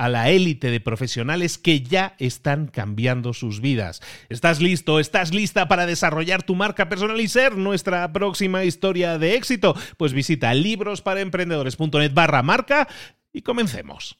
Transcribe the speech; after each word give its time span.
a 0.00 0.08
la 0.08 0.30
élite 0.30 0.70
de 0.70 0.80
profesionales 0.80 1.58
que 1.58 1.82
ya 1.82 2.14
están 2.18 2.68
cambiando 2.68 3.34
sus 3.34 3.60
vidas. 3.60 4.00
¿Estás 4.30 4.62
listo? 4.62 4.98
¿Estás 4.98 5.34
lista 5.34 5.68
para 5.68 5.84
desarrollar 5.84 6.42
tu 6.42 6.54
marca 6.54 6.88
personal 6.88 7.20
y 7.20 7.28
ser 7.28 7.58
nuestra 7.58 8.10
próxima 8.10 8.64
historia 8.64 9.18
de 9.18 9.34
éxito? 9.34 9.76
Pues 9.98 10.14
visita 10.14 10.54
librosparaemprendedores.net 10.54 12.14
barra 12.14 12.42
marca 12.42 12.88
y 13.30 13.42
comencemos. 13.42 14.16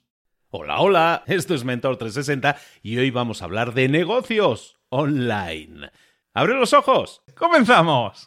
Hola, 0.50 0.80
hola, 0.80 1.24
esto 1.26 1.54
es 1.54 1.64
Mentor 1.64 1.96
360 1.96 2.56
y 2.82 2.98
hoy 2.98 3.10
vamos 3.10 3.40
a 3.40 3.46
hablar 3.46 3.72
de 3.72 3.88
negocios 3.88 4.76
online. 4.90 5.90
¡Abre 6.34 6.56
los 6.56 6.74
ojos! 6.74 7.22
¡Comenzamos! 7.34 8.26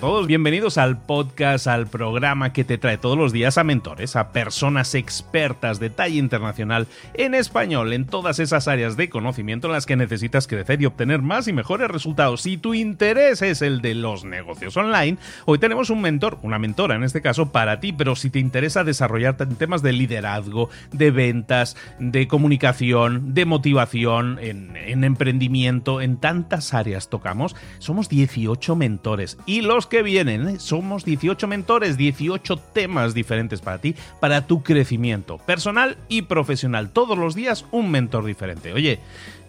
Todos, 0.00 0.26
bienvenidos 0.26 0.78
al 0.78 0.96
podcast, 0.96 1.66
al 1.66 1.86
programa 1.86 2.54
que 2.54 2.64
te 2.64 2.78
trae 2.78 2.96
todos 2.96 3.18
los 3.18 3.32
días 3.32 3.58
a 3.58 3.64
mentores, 3.64 4.16
a 4.16 4.32
personas 4.32 4.94
expertas 4.94 5.78
de 5.78 5.90
talla 5.90 6.18
internacional 6.18 6.86
en 7.12 7.34
español 7.34 7.92
en 7.92 8.06
todas 8.06 8.38
esas 8.38 8.66
áreas 8.66 8.96
de 8.96 9.10
conocimiento 9.10 9.66
en 9.66 9.74
las 9.74 9.84
que 9.84 9.96
necesitas 9.96 10.46
crecer 10.46 10.80
y 10.80 10.86
obtener 10.86 11.20
más 11.20 11.48
y 11.48 11.52
mejores 11.52 11.88
resultados. 11.88 12.40
Si 12.40 12.56
tu 12.56 12.72
interés 12.72 13.42
es 13.42 13.60
el 13.60 13.82
de 13.82 13.94
los 13.94 14.24
negocios 14.24 14.74
online, 14.78 15.18
hoy 15.44 15.58
tenemos 15.58 15.90
un 15.90 16.00
mentor, 16.00 16.38
una 16.40 16.58
mentora 16.58 16.94
en 16.94 17.04
este 17.04 17.20
caso 17.20 17.52
para 17.52 17.78
ti, 17.78 17.92
pero 17.92 18.16
si 18.16 18.30
te 18.30 18.38
interesa 18.38 18.84
desarrollarte 18.84 19.44
en 19.44 19.56
temas 19.56 19.82
de 19.82 19.92
liderazgo, 19.92 20.70
de 20.92 21.10
ventas, 21.10 21.76
de 21.98 22.26
comunicación, 22.26 23.34
de 23.34 23.44
motivación, 23.44 24.38
en, 24.40 24.76
en 24.76 25.04
emprendimiento, 25.04 26.00
en 26.00 26.16
tantas 26.16 26.72
áreas 26.72 27.10
tocamos, 27.10 27.54
somos 27.80 28.08
18 28.08 28.76
mentores 28.76 29.36
y 29.44 29.60
los 29.60 29.89
que 29.90 30.02
vienen. 30.02 30.48
¿eh? 30.48 30.58
Somos 30.58 31.04
18 31.04 31.46
mentores, 31.46 31.98
18 31.98 32.56
temas 32.56 33.12
diferentes 33.12 33.60
para 33.60 33.76
ti, 33.76 33.94
para 34.20 34.46
tu 34.46 34.62
crecimiento 34.62 35.36
personal 35.36 35.98
y 36.08 36.22
profesional. 36.22 36.88
Todos 36.88 37.18
los 37.18 37.34
días 37.34 37.66
un 37.70 37.90
mentor 37.90 38.24
diferente. 38.24 38.72
Oye, 38.72 39.00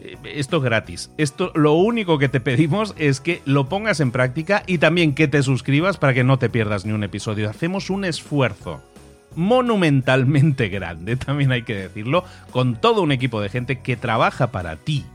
eh, 0.01 0.17
esto 0.25 0.57
es 0.57 0.63
gratis. 0.63 1.11
Esto 1.17 1.53
lo 1.55 1.73
único 1.73 2.17
que 2.17 2.27
te 2.27 2.41
pedimos 2.41 2.93
es 2.97 3.21
que 3.21 3.41
lo 3.45 3.69
pongas 3.69 4.01
en 4.01 4.11
práctica 4.11 4.63
y 4.67 4.79
también 4.79 5.15
que 5.15 5.29
te 5.29 5.43
suscribas 5.43 5.95
para 5.95 6.13
que 6.13 6.25
no 6.25 6.37
te 6.37 6.49
pierdas 6.49 6.85
ni 6.85 6.91
un 6.91 7.05
episodio. 7.05 7.49
Hacemos 7.49 7.89
un 7.89 8.03
esfuerzo 8.03 8.81
monumentalmente 9.35 10.67
grande, 10.67 11.15
también 11.25 11.53
hay 11.53 11.63
que 11.63 11.75
decirlo, 11.75 12.25
con 12.51 12.75
todo 12.75 13.01
un 13.01 13.13
equipo 13.13 13.39
de 13.39 13.47
gente 13.47 13.79
que 13.79 13.95
trabaja 13.95 14.51
para 14.51 14.75
ti 14.75 15.05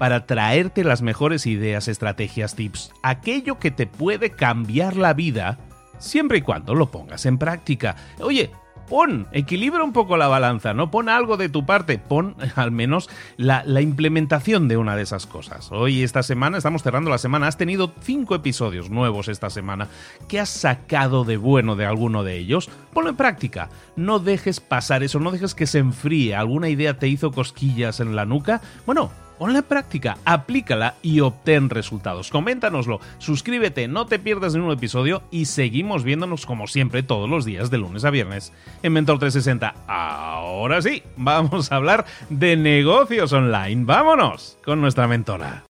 para 0.00 0.24
traerte 0.24 0.82
las 0.82 1.02
mejores 1.02 1.46
ideas, 1.46 1.86
estrategias, 1.86 2.54
tips, 2.54 2.90
aquello 3.02 3.58
que 3.58 3.70
te 3.70 3.86
puede 3.86 4.30
cambiar 4.30 4.96
la 4.96 5.12
vida, 5.12 5.58
siempre 5.98 6.38
y 6.38 6.40
cuando 6.40 6.74
lo 6.74 6.90
pongas 6.90 7.26
en 7.26 7.36
práctica. 7.36 7.96
Oye, 8.18 8.50
pon, 8.88 9.26
equilibra 9.32 9.84
un 9.84 9.92
poco 9.92 10.16
la 10.16 10.26
balanza, 10.26 10.72
¿no? 10.72 10.90
Pon 10.90 11.10
algo 11.10 11.36
de 11.36 11.50
tu 11.50 11.66
parte, 11.66 11.98
pon 11.98 12.34
al 12.56 12.70
menos 12.70 13.10
la, 13.36 13.62
la, 13.66 13.82
implementación 13.82 14.68
de 14.68 14.78
una 14.78 14.96
de 14.96 15.02
esas 15.02 15.26
cosas. 15.26 15.70
Hoy, 15.70 16.02
esta 16.02 16.22
semana, 16.22 16.56
estamos 16.56 16.82
cerrando 16.82 17.10
la 17.10 17.18
semana, 17.18 17.46
has 17.46 17.58
tenido 17.58 17.92
cinco 18.00 18.34
episodios 18.34 18.88
nuevos 18.88 19.28
esta 19.28 19.50
semana. 19.50 19.88
¿Qué 20.28 20.40
has 20.40 20.48
sacado 20.48 21.24
de 21.24 21.36
bueno 21.36 21.76
de 21.76 21.84
alguno 21.84 22.24
de 22.24 22.38
ellos? 22.38 22.70
Ponlo 22.94 23.10
en 23.10 23.16
práctica. 23.16 23.68
No 23.96 24.18
dejes 24.18 24.60
pasar 24.60 25.02
eso, 25.02 25.20
no 25.20 25.30
dejes 25.30 25.54
que 25.54 25.66
se 25.66 25.78
enfríe. 25.78 26.34
¿Alguna 26.34 26.70
idea 26.70 26.98
te 26.98 27.06
hizo 27.06 27.32
cosquillas 27.32 28.00
en 28.00 28.16
la 28.16 28.24
nuca? 28.24 28.62
Bueno, 28.86 29.10
ponla 29.40 29.60
en 29.60 29.64
práctica, 29.64 30.18
aplícala 30.26 30.96
y 31.00 31.20
obtén 31.20 31.70
resultados. 31.70 32.28
Coméntanoslo, 32.28 33.00
suscríbete, 33.16 33.88
no 33.88 34.04
te 34.04 34.18
pierdas 34.18 34.54
ningún 34.54 34.72
episodio 34.72 35.22
y 35.30 35.46
seguimos 35.46 36.04
viéndonos 36.04 36.44
como 36.44 36.66
siempre 36.66 37.02
todos 37.02 37.30
los 37.30 37.46
días 37.46 37.70
de 37.70 37.78
lunes 37.78 38.04
a 38.04 38.10
viernes 38.10 38.52
en 38.82 38.92
Mentor 38.92 39.18
360. 39.18 39.74
Ahora 39.86 40.82
sí, 40.82 41.02
vamos 41.16 41.72
a 41.72 41.76
hablar 41.76 42.04
de 42.28 42.54
negocios 42.58 43.32
online. 43.32 43.86
Vámonos 43.86 44.58
con 44.62 44.82
nuestra 44.82 45.08
mentora. 45.08 45.64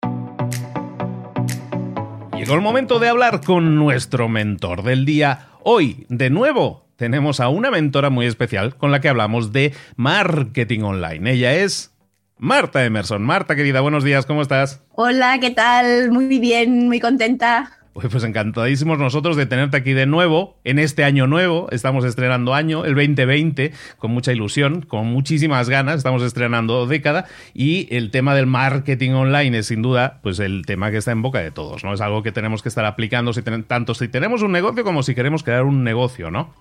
Llegó 2.36 2.56
el 2.56 2.62
momento 2.62 2.98
de 2.98 3.10
hablar 3.10 3.42
con 3.42 3.76
nuestro 3.76 4.28
mentor 4.30 4.82
del 4.82 5.06
día. 5.06 5.50
Hoy, 5.62 6.08
de 6.10 6.32
nuevo, 6.32 6.88
tenemos 6.96 7.40
a 7.40 7.50
una 7.50 7.70
mentora 7.70 8.10
muy 8.10 8.26
especial 8.26 8.76
con 8.78 8.90
la 8.90 9.00
que 9.00 9.10
hablamos 9.10 9.54
de 9.54 9.76
marketing 9.96 10.82
online. 10.82 11.34
Ella 11.34 11.54
es 11.54 11.94
Marta 12.40 12.86
Emerson. 12.86 13.22
Marta, 13.22 13.54
querida, 13.58 13.82
buenos 13.82 14.06
días, 14.06 14.26
¿cómo 14.26 14.42
estás? 14.42 14.82
Hola, 14.96 15.40
¿qué 15.42 15.50
tal? 15.50 16.10
Muy 16.10 16.40
bien, 16.40 16.88
muy 16.88 17.02
contenta. 17.02 17.80
Pues, 17.92 18.24
encantadísimos 18.24 18.98
nosotros 18.98 19.36
de 19.36 19.46
tenerte 19.46 19.76
aquí 19.76 19.92
de 19.92 20.06
nuevo, 20.06 20.58
en 20.64 20.80
este 20.80 21.04
año 21.04 21.28
nuevo, 21.28 21.68
estamos 21.72 22.06
estrenando 22.06 22.54
año, 22.54 22.86
el 22.86 22.96
2020, 22.96 23.74
con 23.98 24.12
mucha 24.12 24.32
ilusión, 24.32 24.84
con 24.84 25.08
muchísimas 25.08 25.68
ganas, 25.68 25.98
estamos 25.98 26.24
estrenando 26.24 26.88
década 26.88 27.26
y 27.54 27.94
el 27.94 28.10
tema 28.10 28.34
del 28.36 28.46
marketing 28.46 29.12
online 29.12 29.58
es 29.58 29.68
sin 29.68 29.82
duda 29.82 30.22
pues 30.24 30.40
el 30.40 30.66
tema 30.66 30.92
que 30.92 30.98
está 30.98 31.12
en 31.12 31.22
boca 31.22 31.40
de 31.40 31.52
todos, 31.52 31.84
¿no? 31.84 31.94
Es 31.94 32.00
algo 32.00 32.24
que 32.24 32.32
tenemos 32.32 32.64
que 32.64 32.70
estar 32.70 32.86
aplicando 32.86 33.34
si 33.34 33.42
tanto 33.42 33.94
si 33.94 34.08
tenemos 34.08 34.44
un 34.44 34.54
negocio 34.54 34.86
como 34.86 35.04
si 35.04 35.14
queremos 35.14 35.44
crear 35.44 35.64
un 35.64 35.84
negocio, 35.84 36.32
¿no? 36.32 36.54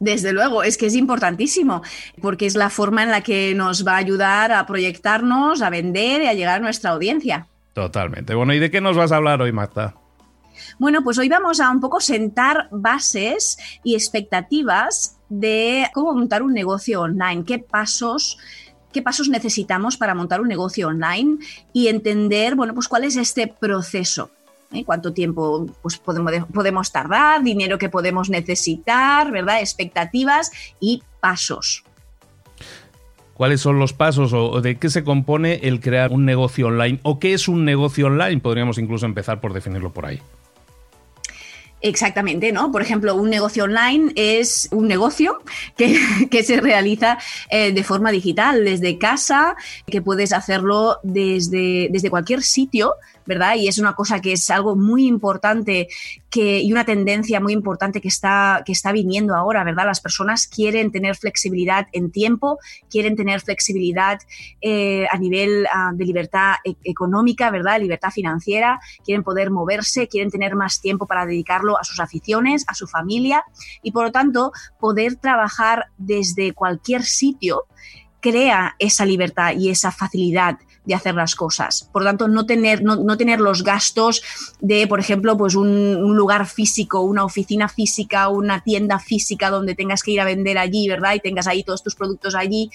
Desde 0.00 0.32
luego, 0.32 0.62
es 0.62 0.76
que 0.76 0.86
es 0.86 0.94
importantísimo, 0.94 1.82
porque 2.20 2.46
es 2.46 2.56
la 2.56 2.70
forma 2.70 3.02
en 3.02 3.10
la 3.10 3.22
que 3.22 3.54
nos 3.54 3.86
va 3.86 3.92
a 3.92 3.98
ayudar 3.98 4.52
a 4.52 4.66
proyectarnos, 4.66 5.62
a 5.62 5.70
vender 5.70 6.22
y 6.22 6.26
a 6.26 6.34
llegar 6.34 6.56
a 6.56 6.62
nuestra 6.62 6.90
audiencia. 6.90 7.46
Totalmente. 7.72 8.34
Bueno, 8.34 8.52
¿y 8.54 8.58
de 8.58 8.70
qué 8.70 8.80
nos 8.80 8.96
vas 8.96 9.12
a 9.12 9.16
hablar 9.16 9.40
hoy, 9.42 9.52
Marta? 9.52 9.94
Bueno, 10.78 11.02
pues 11.02 11.18
hoy 11.18 11.28
vamos 11.28 11.60
a 11.60 11.70
un 11.70 11.80
poco 11.80 12.00
sentar 12.00 12.68
bases 12.70 13.58
y 13.82 13.94
expectativas 13.94 15.18
de 15.28 15.88
cómo 15.92 16.12
montar 16.12 16.42
un 16.42 16.52
negocio 16.52 17.02
online, 17.02 17.44
qué 17.44 17.58
pasos 17.58 18.38
qué 18.92 19.02
pasos 19.02 19.28
necesitamos 19.28 19.96
para 19.96 20.14
montar 20.14 20.40
un 20.40 20.46
negocio 20.46 20.86
online 20.86 21.38
y 21.72 21.88
entender, 21.88 22.54
bueno, 22.54 22.74
pues 22.74 22.86
cuál 22.86 23.02
es 23.02 23.16
este 23.16 23.48
proceso 23.48 24.30
¿eh? 24.74 24.84
cuánto 24.84 25.12
tiempo 25.12 25.66
pues, 25.82 25.98
podemos, 25.98 26.32
podemos 26.52 26.92
tardar, 26.92 27.42
dinero 27.42 27.78
que 27.78 27.88
podemos 27.88 28.30
necesitar, 28.30 29.30
¿verdad? 29.30 29.60
Expectativas 29.60 30.50
y 30.80 31.02
pasos. 31.20 31.84
¿Cuáles 33.34 33.60
son 33.60 33.80
los 33.80 33.92
pasos 33.92 34.32
o 34.32 34.60
de 34.60 34.78
qué 34.78 34.90
se 34.90 35.02
compone 35.02 35.60
el 35.64 35.80
crear 35.80 36.12
un 36.12 36.24
negocio 36.24 36.68
online? 36.68 37.00
¿O 37.02 37.18
qué 37.18 37.34
es 37.34 37.48
un 37.48 37.64
negocio 37.64 38.06
online? 38.06 38.40
Podríamos 38.40 38.78
incluso 38.78 39.06
empezar 39.06 39.40
por 39.40 39.52
definirlo 39.52 39.92
por 39.92 40.06
ahí. 40.06 40.20
Exactamente, 41.84 42.50
¿no? 42.50 42.72
Por 42.72 42.80
ejemplo, 42.80 43.14
un 43.14 43.28
negocio 43.28 43.64
online 43.64 44.10
es 44.16 44.70
un 44.72 44.88
negocio 44.88 45.42
que, 45.76 45.98
se 46.42 46.58
realiza 46.58 47.18
eh, 47.50 47.72
de 47.72 47.84
forma 47.84 48.10
digital, 48.10 48.64
desde 48.64 48.96
casa, 48.96 49.54
que 49.86 50.00
puedes 50.00 50.32
hacerlo 50.32 50.98
desde, 51.02 51.88
desde 51.90 52.08
cualquier 52.08 52.42
sitio 52.42 52.94
¿verdad? 53.26 53.56
Y 53.56 53.68
es 53.68 53.78
una 53.78 53.94
cosa 53.94 54.20
que 54.20 54.32
es 54.32 54.50
algo 54.50 54.76
muy 54.76 55.06
importante 55.06 55.88
que, 56.30 56.60
y 56.60 56.72
una 56.72 56.84
tendencia 56.84 57.40
muy 57.40 57.52
importante 57.52 58.00
que 58.00 58.08
está, 58.08 58.62
que 58.64 58.72
está 58.72 58.92
viniendo 58.92 59.34
ahora, 59.34 59.64
¿verdad? 59.64 59.86
Las 59.86 60.00
personas 60.00 60.46
quieren 60.46 60.90
tener 60.90 61.16
flexibilidad 61.16 61.86
en 61.92 62.10
tiempo, 62.10 62.58
quieren 62.90 63.16
tener 63.16 63.40
flexibilidad 63.40 64.18
eh, 64.60 65.06
a 65.10 65.18
nivel 65.18 65.66
ah, 65.72 65.92
de 65.94 66.04
libertad 66.04 66.54
e-, 66.64 66.76
económica, 66.84 67.50
¿verdad? 67.50 67.80
Libertad 67.80 68.10
financiera, 68.10 68.80
quieren 69.04 69.22
poder 69.22 69.50
moverse, 69.50 70.08
quieren 70.08 70.30
tener 70.30 70.56
más 70.56 70.80
tiempo 70.80 71.06
para 71.06 71.26
dedicarlo 71.26 71.78
a 71.78 71.84
sus 71.84 72.00
aficiones, 72.00 72.64
a 72.68 72.74
su 72.74 72.86
familia 72.86 73.44
y 73.82 73.92
por 73.92 74.04
lo 74.04 74.12
tanto 74.12 74.52
poder 74.78 75.16
trabajar 75.16 75.86
desde 75.98 76.52
cualquier 76.52 77.02
sitio 77.04 77.66
crea 78.24 78.74
esa 78.78 79.04
libertad 79.04 79.52
y 79.54 79.68
esa 79.68 79.92
facilidad 79.92 80.58
de 80.86 80.94
hacer 80.94 81.14
las 81.14 81.34
cosas. 81.34 81.90
Por 81.92 82.04
tanto, 82.04 82.26
no 82.26 82.46
tener, 82.46 82.82
no, 82.82 83.16
tener 83.18 83.38
los 83.38 83.62
gastos 83.62 84.22
de, 84.60 84.86
por 84.86 84.98
ejemplo, 84.98 85.36
pues 85.36 85.54
un, 85.54 85.68
un, 85.68 86.16
lugar 86.16 86.46
físico, 86.46 87.02
una 87.02 87.24
oficina 87.24 87.68
física, 87.68 88.28
una 88.28 88.62
tienda 88.62 88.98
física 88.98 89.50
donde 89.50 89.74
tengas 89.74 90.02
que 90.02 90.12
ir 90.12 90.22
a 90.22 90.24
vender 90.24 90.56
allí, 90.56 90.88
¿verdad? 90.88 91.14
Y 91.14 91.20
tengas 91.20 91.46
ahí 91.46 91.64
todos 91.64 91.82
tus 91.82 91.94
productos 91.94 92.34
allí 92.34 92.70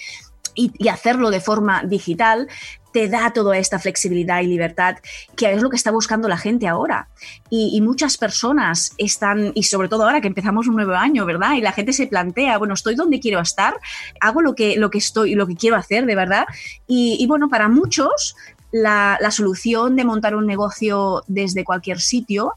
y, 0.54 0.88
hacerlo 0.88 1.30
de 1.30 1.40
forma 1.40 1.82
digital, 1.84 2.48
te 2.92 3.08
da 3.08 3.32
toda 3.32 3.56
esta 3.58 3.78
flexibilidad 3.78 4.40
y 4.40 4.46
libertad 4.46 4.96
que 5.36 5.52
es 5.52 5.62
lo 5.62 5.70
que 5.70 5.76
está 5.76 5.90
buscando 5.90 6.28
la 6.28 6.36
gente 6.36 6.66
ahora. 6.66 7.08
Y, 7.48 7.80
muchas 7.80 8.16
personas 8.18 8.94
están, 8.98 9.52
y 9.54 9.64
sobre 9.64 9.88
todo 9.88 10.04
ahora 10.04 10.20
que 10.20 10.28
empezamos 10.28 10.68
un 10.68 10.76
nuevo 10.76 10.92
año, 10.92 11.24
¿verdad? 11.24 11.54
Y 11.54 11.60
la 11.60 11.72
gente 11.72 11.92
se 11.92 12.06
plantea, 12.06 12.58
bueno, 12.58 12.74
estoy 12.74 12.94
donde 12.94 13.20
quiero 13.20 13.40
estar, 13.40 13.74
hago 14.20 14.42
lo 14.42 14.54
que, 14.54 14.76
lo 14.76 14.90
que 14.90 14.98
estoy, 14.98 15.34
lo 15.34 15.46
que 15.46 15.56
quiero 15.56 15.76
hacer, 15.76 16.06
de 16.06 16.14
verdad. 16.14 16.44
Y, 16.86 17.24
bueno, 17.26 17.48
para 17.48 17.68
muchos, 17.68 18.36
la, 18.72 19.18
la 19.20 19.30
solución 19.30 19.96
de 19.96 20.04
montar 20.04 20.34
un 20.34 20.46
negocio 20.46 21.22
desde 21.26 21.64
cualquier 21.64 22.00
sitio 22.00 22.54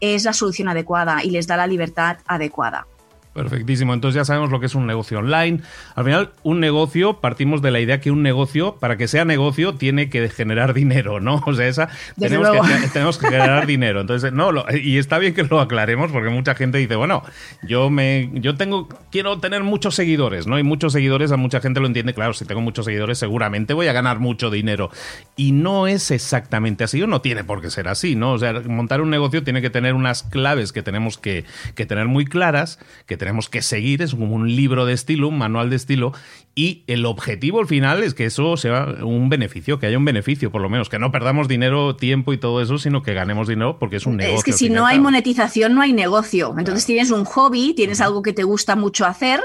es 0.00 0.24
la 0.24 0.32
solución 0.32 0.68
adecuada 0.68 1.22
y 1.22 1.30
les 1.30 1.46
da 1.46 1.56
la 1.56 1.66
libertad 1.66 2.18
adecuada. 2.26 2.86
Perfectísimo. 3.32 3.94
Entonces 3.94 4.16
ya 4.16 4.24
sabemos 4.24 4.50
lo 4.50 4.58
que 4.58 4.66
es 4.66 4.74
un 4.74 4.88
negocio 4.88 5.20
online. 5.20 5.60
Al 5.94 6.04
final, 6.04 6.30
un 6.42 6.58
negocio, 6.58 7.20
partimos 7.20 7.62
de 7.62 7.70
la 7.70 7.78
idea 7.78 8.00
que 8.00 8.10
un 8.10 8.22
negocio, 8.22 8.76
para 8.80 8.96
que 8.96 9.06
sea 9.06 9.24
negocio, 9.24 9.74
tiene 9.74 10.10
que 10.10 10.28
generar 10.28 10.74
dinero, 10.74 11.20
¿no? 11.20 11.40
O 11.46 11.54
sea, 11.54 11.68
esa 11.68 11.88
tenemos 12.18 12.50
que, 12.50 12.88
tenemos 12.92 13.18
que, 13.18 13.26
generar 13.26 13.66
dinero. 13.66 14.00
Entonces, 14.00 14.32
no, 14.32 14.50
y 14.72 14.98
está 14.98 15.18
bien 15.18 15.34
que 15.34 15.44
lo 15.44 15.60
aclaremos, 15.60 16.10
porque 16.10 16.28
mucha 16.28 16.56
gente 16.56 16.78
dice, 16.78 16.96
bueno, 16.96 17.22
yo 17.62 17.88
me, 17.88 18.30
yo 18.34 18.56
tengo, 18.56 18.88
quiero 19.12 19.38
tener 19.38 19.62
muchos 19.62 19.94
seguidores, 19.94 20.48
¿no? 20.48 20.58
Y 20.58 20.64
muchos 20.64 20.92
seguidores, 20.92 21.30
a 21.30 21.36
mucha 21.36 21.60
gente 21.60 21.78
lo 21.78 21.86
entiende, 21.86 22.14
claro, 22.14 22.34
si 22.34 22.44
tengo 22.44 22.60
muchos 22.60 22.84
seguidores, 22.84 23.18
seguramente 23.18 23.74
voy 23.74 23.86
a 23.86 23.92
ganar 23.92 24.18
mucho 24.18 24.50
dinero. 24.50 24.90
Y 25.36 25.52
no 25.52 25.86
es 25.86 26.10
exactamente 26.10 26.82
así, 26.82 27.00
o 27.02 27.06
no 27.06 27.20
tiene 27.20 27.44
por 27.44 27.62
qué 27.62 27.70
ser 27.70 27.86
así, 27.86 28.16
¿no? 28.16 28.32
O 28.32 28.38
sea, 28.38 28.54
montar 28.66 29.00
un 29.00 29.10
negocio 29.10 29.44
tiene 29.44 29.62
que 29.62 29.70
tener 29.70 29.94
unas 29.94 30.24
claves 30.24 30.72
que 30.72 30.82
tenemos 30.82 31.16
que, 31.16 31.44
que 31.76 31.86
tener 31.86 32.06
muy 32.06 32.24
claras, 32.24 32.80
que 33.06 33.16
tenemos 33.20 33.29
que 33.50 33.62
seguir, 33.62 34.02
es 34.02 34.12
como 34.12 34.34
un 34.34 34.54
libro 34.54 34.86
de 34.86 34.92
estilo, 34.92 35.28
un 35.28 35.38
manual 35.38 35.70
de 35.70 35.76
estilo, 35.76 36.12
y 36.54 36.82
el 36.88 37.06
objetivo 37.06 37.60
al 37.60 37.66
final 37.66 38.02
es 38.02 38.12
que 38.12 38.24
eso 38.26 38.56
sea 38.56 38.84
un 39.02 39.28
beneficio, 39.28 39.78
que 39.78 39.86
haya 39.86 39.96
un 39.96 40.04
beneficio, 40.04 40.50
por 40.50 40.60
lo 40.60 40.68
menos, 40.68 40.88
que 40.88 40.98
no 40.98 41.12
perdamos 41.12 41.48
dinero, 41.48 41.96
tiempo 41.96 42.32
y 42.32 42.38
todo 42.38 42.60
eso, 42.60 42.76
sino 42.76 43.02
que 43.02 43.14
ganemos 43.14 43.46
dinero 43.46 43.78
porque 43.78 43.96
es 43.96 44.06
un 44.06 44.16
negocio. 44.16 44.38
Es 44.38 44.44
que 44.44 44.52
si 44.52 44.68
no 44.68 44.84
hay 44.84 44.98
monetización, 44.98 45.74
no 45.74 45.80
hay 45.80 45.92
negocio. 45.92 46.54
Entonces 46.58 46.84
tienes 46.84 47.12
un 47.12 47.24
hobby, 47.24 47.72
tienes 47.74 48.00
algo 48.00 48.22
que 48.22 48.32
te 48.32 48.42
gusta 48.42 48.74
mucho 48.74 49.06
hacer, 49.06 49.40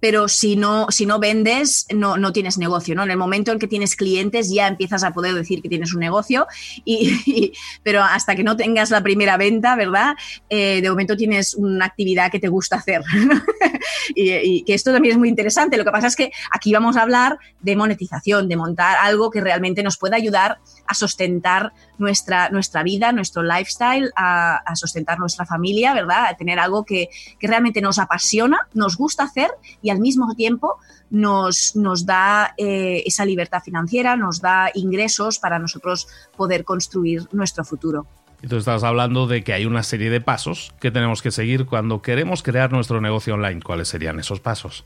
pero 0.00 0.26
si 0.28 0.56
no, 0.56 0.86
si 0.90 1.04
no 1.04 1.18
vendes, 1.18 1.86
no, 1.94 2.16
no 2.16 2.32
tienes 2.32 2.56
negocio. 2.56 2.94
¿no? 2.94 3.02
En 3.02 3.10
el 3.10 3.18
momento 3.18 3.52
en 3.52 3.58
que 3.58 3.68
tienes 3.68 3.94
clientes, 3.94 4.50
ya 4.52 4.68
empiezas 4.68 5.04
a 5.04 5.12
poder 5.12 5.34
decir 5.34 5.60
que 5.60 5.68
tienes 5.68 5.92
un 5.92 6.00
negocio, 6.00 6.46
y, 6.84 7.52
pero 7.82 8.02
hasta 8.02 8.34
que 8.34 8.42
no 8.42 8.56
tengas 8.56 8.90
la 8.90 9.02
primera 9.02 9.36
venta, 9.36 9.76
¿verdad? 9.76 10.16
Eh, 10.48 10.80
de 10.80 10.90
momento 10.90 11.16
tienes 11.16 11.54
una 11.54 11.84
actividad 11.84 12.30
que 12.30 12.40
te 12.40 12.48
gusta 12.48 12.76
hacer. 12.76 13.02
y, 14.14 14.62
que 14.64 14.74
esto 14.74 14.92
también 14.92 15.12
es 15.12 15.18
muy 15.18 15.28
interesante. 15.28 15.76
Lo 15.76 15.84
que 15.84 15.90
pasa 15.90 16.06
es 16.06 16.16
que 16.16 16.30
aquí 16.50 16.72
vamos 16.72 16.96
a 16.96 17.02
hablar 17.02 17.38
de 17.60 17.76
monetización, 17.76 18.48
de 18.48 18.56
montar 18.56 18.96
algo 19.00 19.30
que 19.30 19.40
realmente 19.40 19.82
nos 19.82 19.96
pueda 19.96 20.16
ayudar 20.16 20.58
a 20.86 20.94
sustentar 20.94 21.72
nuestra, 21.98 22.48
nuestra 22.50 22.82
vida, 22.82 23.12
nuestro 23.12 23.42
lifestyle, 23.42 24.12
a, 24.16 24.62
sustentar 24.74 25.18
nuestra 25.18 25.46
familia, 25.46 25.94
¿verdad? 25.94 26.26
A 26.26 26.36
tener 26.36 26.58
algo 26.58 26.84
que, 26.84 27.08
realmente 27.40 27.80
nos 27.80 27.98
apasiona, 27.98 28.68
nos 28.74 28.96
gusta 28.96 29.24
hacer 29.24 29.50
y 29.80 29.90
al 29.90 30.00
mismo 30.00 30.34
tiempo 30.34 30.76
nos, 31.10 31.74
nos 31.76 32.04
da 32.04 32.54
eh, 32.58 33.02
esa 33.06 33.24
libertad 33.24 33.62
financiera, 33.62 34.16
nos 34.16 34.40
da 34.40 34.70
ingresos 34.74 35.38
para 35.38 35.58
nosotros 35.58 36.08
poder 36.36 36.64
construir 36.64 37.26
nuestro 37.32 37.64
futuro. 37.64 38.06
Y 38.42 38.54
estás 38.54 38.84
hablando 38.84 39.26
de 39.26 39.42
que 39.42 39.52
hay 39.52 39.66
una 39.66 39.82
serie 39.82 40.10
de 40.10 40.20
pasos 40.20 40.72
que 40.80 40.90
tenemos 40.90 41.22
que 41.22 41.30
seguir 41.30 41.66
cuando 41.66 42.02
queremos 42.02 42.42
crear 42.42 42.70
nuestro 42.72 43.00
negocio 43.00 43.34
online. 43.34 43.60
¿Cuáles 43.60 43.88
serían 43.88 44.20
esos 44.20 44.40
pasos? 44.40 44.84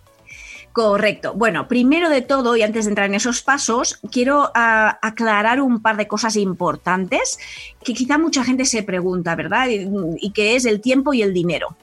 Correcto. 0.73 1.35
Bueno, 1.35 1.69
primero 1.69 2.09
de 2.09 2.23
todo, 2.23 2.57
y 2.57 2.63
antes 2.63 2.87
de 2.87 2.93
entrar 2.93 3.07
en 3.07 3.15
esos 3.15 3.43
pasos, 3.43 4.01
quiero 4.11 4.51
ah, 4.55 4.99
aclarar 5.03 5.61
un 5.61 5.83
par 5.83 5.99
de 5.99 6.09
cosas 6.09 6.37
importantes 6.37 7.39
que 7.85 7.95
quizá 7.95 8.19
mucha 8.19 8.45
gente 8.45 8.65
se 8.65 8.83
pregunta, 8.83 9.35
¿verdad? 9.35 9.69
Y, 9.69 10.31
que 10.33 10.57
es 10.57 10.65
el 10.65 10.81
tiempo 10.81 11.13
y 11.13 11.23
el 11.23 11.33
dinero. 11.33 11.77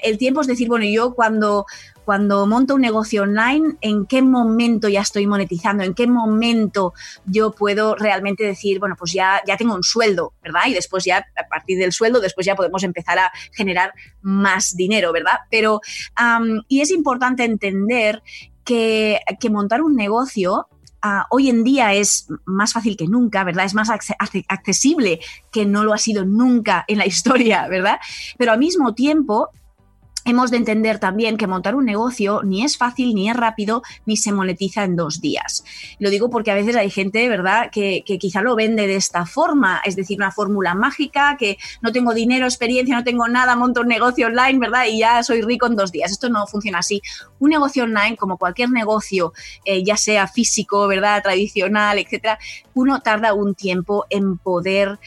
El 0.00 0.18
tiempo 0.18 0.40
es 0.40 0.46
decir, 0.46 0.68
bueno, 0.68 0.84
yo 0.84 1.14
cuando 1.14 1.66
cuando 2.04 2.46
monto 2.46 2.74
un 2.74 2.82
negocio 2.82 3.22
online, 3.22 3.76
en 3.80 4.04
qué 4.04 4.20
momento 4.20 4.88
ya 4.88 5.00
estoy 5.00 5.26
monetizando, 5.26 5.84
en 5.84 5.94
qué 5.94 6.06
momento 6.06 6.92
yo 7.24 7.52
puedo 7.52 7.94
realmente 7.94 8.44
decir, 8.44 8.78
bueno, 8.78 8.94
pues 8.98 9.12
ya, 9.12 9.40
ya 9.46 9.56
tengo 9.56 9.74
un 9.74 9.82
sueldo, 9.82 10.34
¿verdad? 10.42 10.62
Y 10.66 10.74
después 10.74 11.04
ya, 11.04 11.26
a 11.36 11.48
partir 11.48 11.78
del 11.78 11.92
sueldo, 11.92 12.20
después 12.20 12.46
ya 12.46 12.56
podemos 12.56 12.82
empezar 12.82 13.18
a 13.18 13.32
generar 13.52 13.94
más 14.20 14.76
dinero, 14.76 15.12
¿verdad? 15.12 15.38
Pero, 15.50 15.80
y 16.68 16.82
es 16.82 16.90
importante 16.90 17.44
entender 17.44 18.22
que, 18.64 19.20
montar 19.50 19.82
un 19.82 19.94
negocio 19.94 20.66
hoy 21.30 21.48
en 21.48 21.64
día 21.64 21.92
es 21.92 22.26
más 22.44 22.72
fácil 22.72 22.96
que 22.96 23.06
nunca, 23.06 23.44
¿verdad? 23.44 23.64
Es 23.64 23.74
más 23.74 23.90
accesible 23.90 25.20
que 25.50 25.66
no 25.66 25.84
lo 25.84 25.92
ha 25.92 25.98
sido 25.98 26.24
nunca 26.24 26.84
en 26.88 26.98
la 26.98 27.06
historia, 27.14 27.68
¿verdad? 27.68 27.98
Pero 28.38 28.52
al 28.52 28.58
mismo 28.58 28.94
tiempo 28.94 29.50
hemos 30.24 30.50
de 30.50 30.56
entender 30.56 30.98
también 30.98 31.36
que 31.36 31.46
montar 31.46 31.74
un 31.74 31.84
negocio 31.84 32.42
ni 32.42 32.64
es 32.64 32.76
fácil, 32.76 33.14
ni 33.14 33.28
es 33.28 33.36
rápido, 33.36 33.82
ni 34.06 34.16
se 34.16 34.32
monetiza 34.32 34.84
en 34.84 34.96
dos 34.96 35.20
días. 35.20 35.64
Lo 35.98 36.10
digo 36.10 36.30
porque 36.30 36.50
a 36.50 36.54
veces 36.54 36.76
hay 36.76 36.90
gente, 36.90 37.28
¿verdad?, 37.28 37.70
que, 37.70 38.02
quizá 38.04 38.42
lo 38.42 38.56
vende 38.56 38.86
de 38.86 38.96
esta 38.96 39.26
forma, 39.26 39.80
es 39.84 39.96
decir, 39.96 40.18
una 40.18 40.30
fórmula 40.30 40.74
mágica, 40.74 41.36
que 41.38 41.58
no 41.82 41.92
tengo 41.92 42.14
dinero, 42.14 42.46
experiencia, 42.46 42.96
no 42.96 43.04
tengo 43.04 43.28
nada, 43.28 43.56
monto 43.56 43.82
un 43.82 43.88
negocio 43.88 44.26
online, 44.26 44.58
¿verdad?, 44.58 44.86
y 44.90 44.98
ya 45.00 45.22
soy 45.22 45.42
rico 45.42 45.66
en 45.66 45.76
dos 45.76 45.92
días. 45.92 46.10
Esto 46.10 46.28
no 46.28 46.46
funciona 46.46 46.78
así. 46.78 47.02
Un 47.38 47.50
negocio 47.50 47.84
online, 47.84 48.16
como 48.16 48.38
cualquier 48.38 48.70
negocio, 48.70 49.32
eh, 49.64 49.82
ya 49.84 49.96
sea 49.96 50.26
físico, 50.26 50.86
¿verdad?, 50.88 51.22
tradicional, 51.22 51.98
etcétera, 51.98 52.38
uno 52.74 53.00
tarda 53.00 53.34
un 53.34 53.54
tiempo 53.54 54.06
en 54.10 54.38
poder 54.38 54.98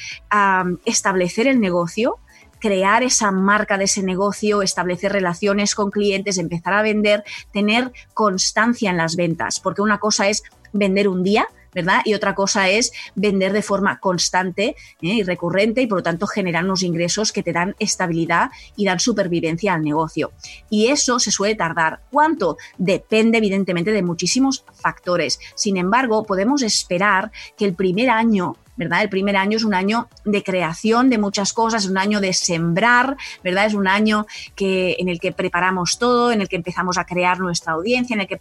establecer 0.85 1.47
el 1.47 1.59
negocio, 1.59 2.19
crear 2.59 3.03
esa 3.03 3.31
marca 3.31 3.77
de 3.77 3.85
ese 3.85 4.03
negocio, 4.03 4.61
establecer 4.61 5.11
relaciones 5.11 5.75
con 5.75 5.91
clientes, 5.91 6.37
empezar 6.37 6.73
a 6.73 6.81
vender, 6.81 7.23
tener 7.51 7.91
constancia 8.13 8.89
en 8.89 8.97
las 8.97 9.15
ventas, 9.15 9.59
porque 9.59 9.81
una 9.81 9.99
cosa 9.99 10.27
es 10.29 10.43
vender 10.73 11.07
un 11.07 11.23
día, 11.23 11.47
¿verdad? 11.73 12.01
Y 12.05 12.13
otra 12.13 12.33
cosa 12.33 12.69
es 12.69 12.91
vender 13.15 13.53
de 13.53 13.61
forma 13.61 13.99
constante 13.99 14.75
¿eh? 15.01 15.13
y 15.13 15.23
recurrente 15.23 15.81
y 15.81 15.87
por 15.87 15.99
lo 15.99 16.03
tanto 16.03 16.25
generar 16.25 16.63
unos 16.63 16.83
ingresos 16.83 17.31
que 17.31 17.43
te 17.43 17.53
dan 17.53 17.75
estabilidad 17.79 18.49
y 18.75 18.85
dan 18.85 18.99
supervivencia 18.99 19.73
al 19.73 19.83
negocio. 19.83 20.31
Y 20.69 20.87
eso 20.87 21.19
se 21.19 21.31
suele 21.31 21.55
tardar. 21.55 22.01
¿Cuánto? 22.11 22.57
Depende 22.77 23.37
evidentemente 23.37 23.91
de 23.91 24.01
muchísimos 24.01 24.65
factores. 24.73 25.39
Sin 25.55 25.77
embargo, 25.77 26.25
podemos 26.25 26.61
esperar 26.63 27.31
que 27.57 27.65
el 27.65 27.75
primer 27.75 28.09
año 28.09 28.55
¿verdad? 28.77 29.01
El 29.01 29.09
primer 29.09 29.35
año 29.35 29.57
es 29.57 29.63
un 29.63 29.73
año 29.73 30.07
de 30.23 30.43
creación 30.43 31.09
de 31.09 31.17
muchas 31.17 31.53
cosas, 31.53 31.83
es 31.83 31.89
un 31.89 31.97
año 31.97 32.21
de 32.21 32.33
sembrar, 32.33 33.17
¿verdad? 33.43 33.65
Es 33.65 33.73
un 33.73 33.87
año 33.87 34.25
que, 34.55 34.95
en 34.99 35.09
el 35.09 35.19
que 35.19 35.31
preparamos 35.31 35.99
todo, 35.99 36.31
en 36.31 36.41
el 36.41 36.47
que 36.47 36.55
empezamos 36.55 36.97
a 36.97 37.05
crear 37.05 37.39
nuestra 37.39 37.73
audiencia, 37.73 38.13
en 38.13 38.21
el 38.21 38.27
que, 38.27 38.37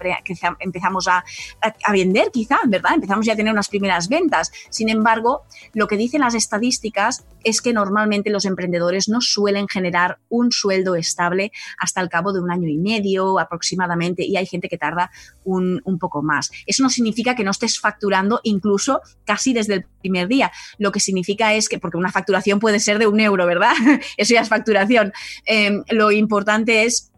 empezamos 0.60 1.08
a, 1.08 1.24
a, 1.62 1.92
vender 1.92 2.30
quizá, 2.32 2.58
¿verdad? 2.66 2.92
Empezamos 2.94 3.26
ya 3.26 3.32
a 3.32 3.36
tener 3.36 3.52
unas 3.52 3.68
primeras 3.68 4.08
ventas. 4.08 4.52
Sin 4.70 4.88
embargo, 4.88 5.42
lo 5.72 5.86
que 5.88 5.96
dicen 5.96 6.20
las 6.20 6.34
estadísticas 6.34 7.24
es 7.42 7.62
que 7.62 7.72
normalmente 7.72 8.30
los 8.30 8.44
emprendedores 8.44 9.08
no 9.08 9.20
suelen 9.20 9.68
generar 9.68 10.18
un 10.28 10.50
sueldo 10.52 10.96
estable 10.96 11.52
hasta 11.78 12.00
el 12.00 12.08
cabo 12.08 12.32
de 12.32 12.40
un 12.40 12.50
año 12.50 12.68
y 12.68 12.76
medio 12.76 13.38
aproximadamente 13.38 14.24
y 14.24 14.36
hay 14.36 14.46
gente 14.46 14.68
que 14.68 14.78
tarda 14.78 15.10
un, 15.44 15.80
un 15.84 15.98
poco 15.98 16.22
más. 16.22 16.50
Eso 16.66 16.82
no 16.82 16.90
significa 16.90 17.34
que 17.34 17.44
no 17.44 17.52
estés 17.52 17.78
facturando 17.78 18.40
incluso 18.42 19.00
casi 19.24 19.52
desde 19.52 19.74
el 19.74 19.86
primer 20.00 20.25
día. 20.26 20.52
Lo 20.78 20.92
que 20.92 21.00
significa 21.00 21.54
es 21.54 21.68
que, 21.68 21.78
porque 21.78 21.96
una 21.96 22.12
facturación 22.12 22.60
puede 22.60 22.80
ser 22.80 22.98
de 22.98 23.06
un 23.06 23.20
euro, 23.20 23.46
¿verdad? 23.46 23.72
Eso 24.16 24.34
ya 24.34 24.40
es 24.40 24.48
facturación. 24.48 25.12
Em, 25.44 25.82
lo 25.90 26.10
importante 26.12 26.84
es 26.84 27.12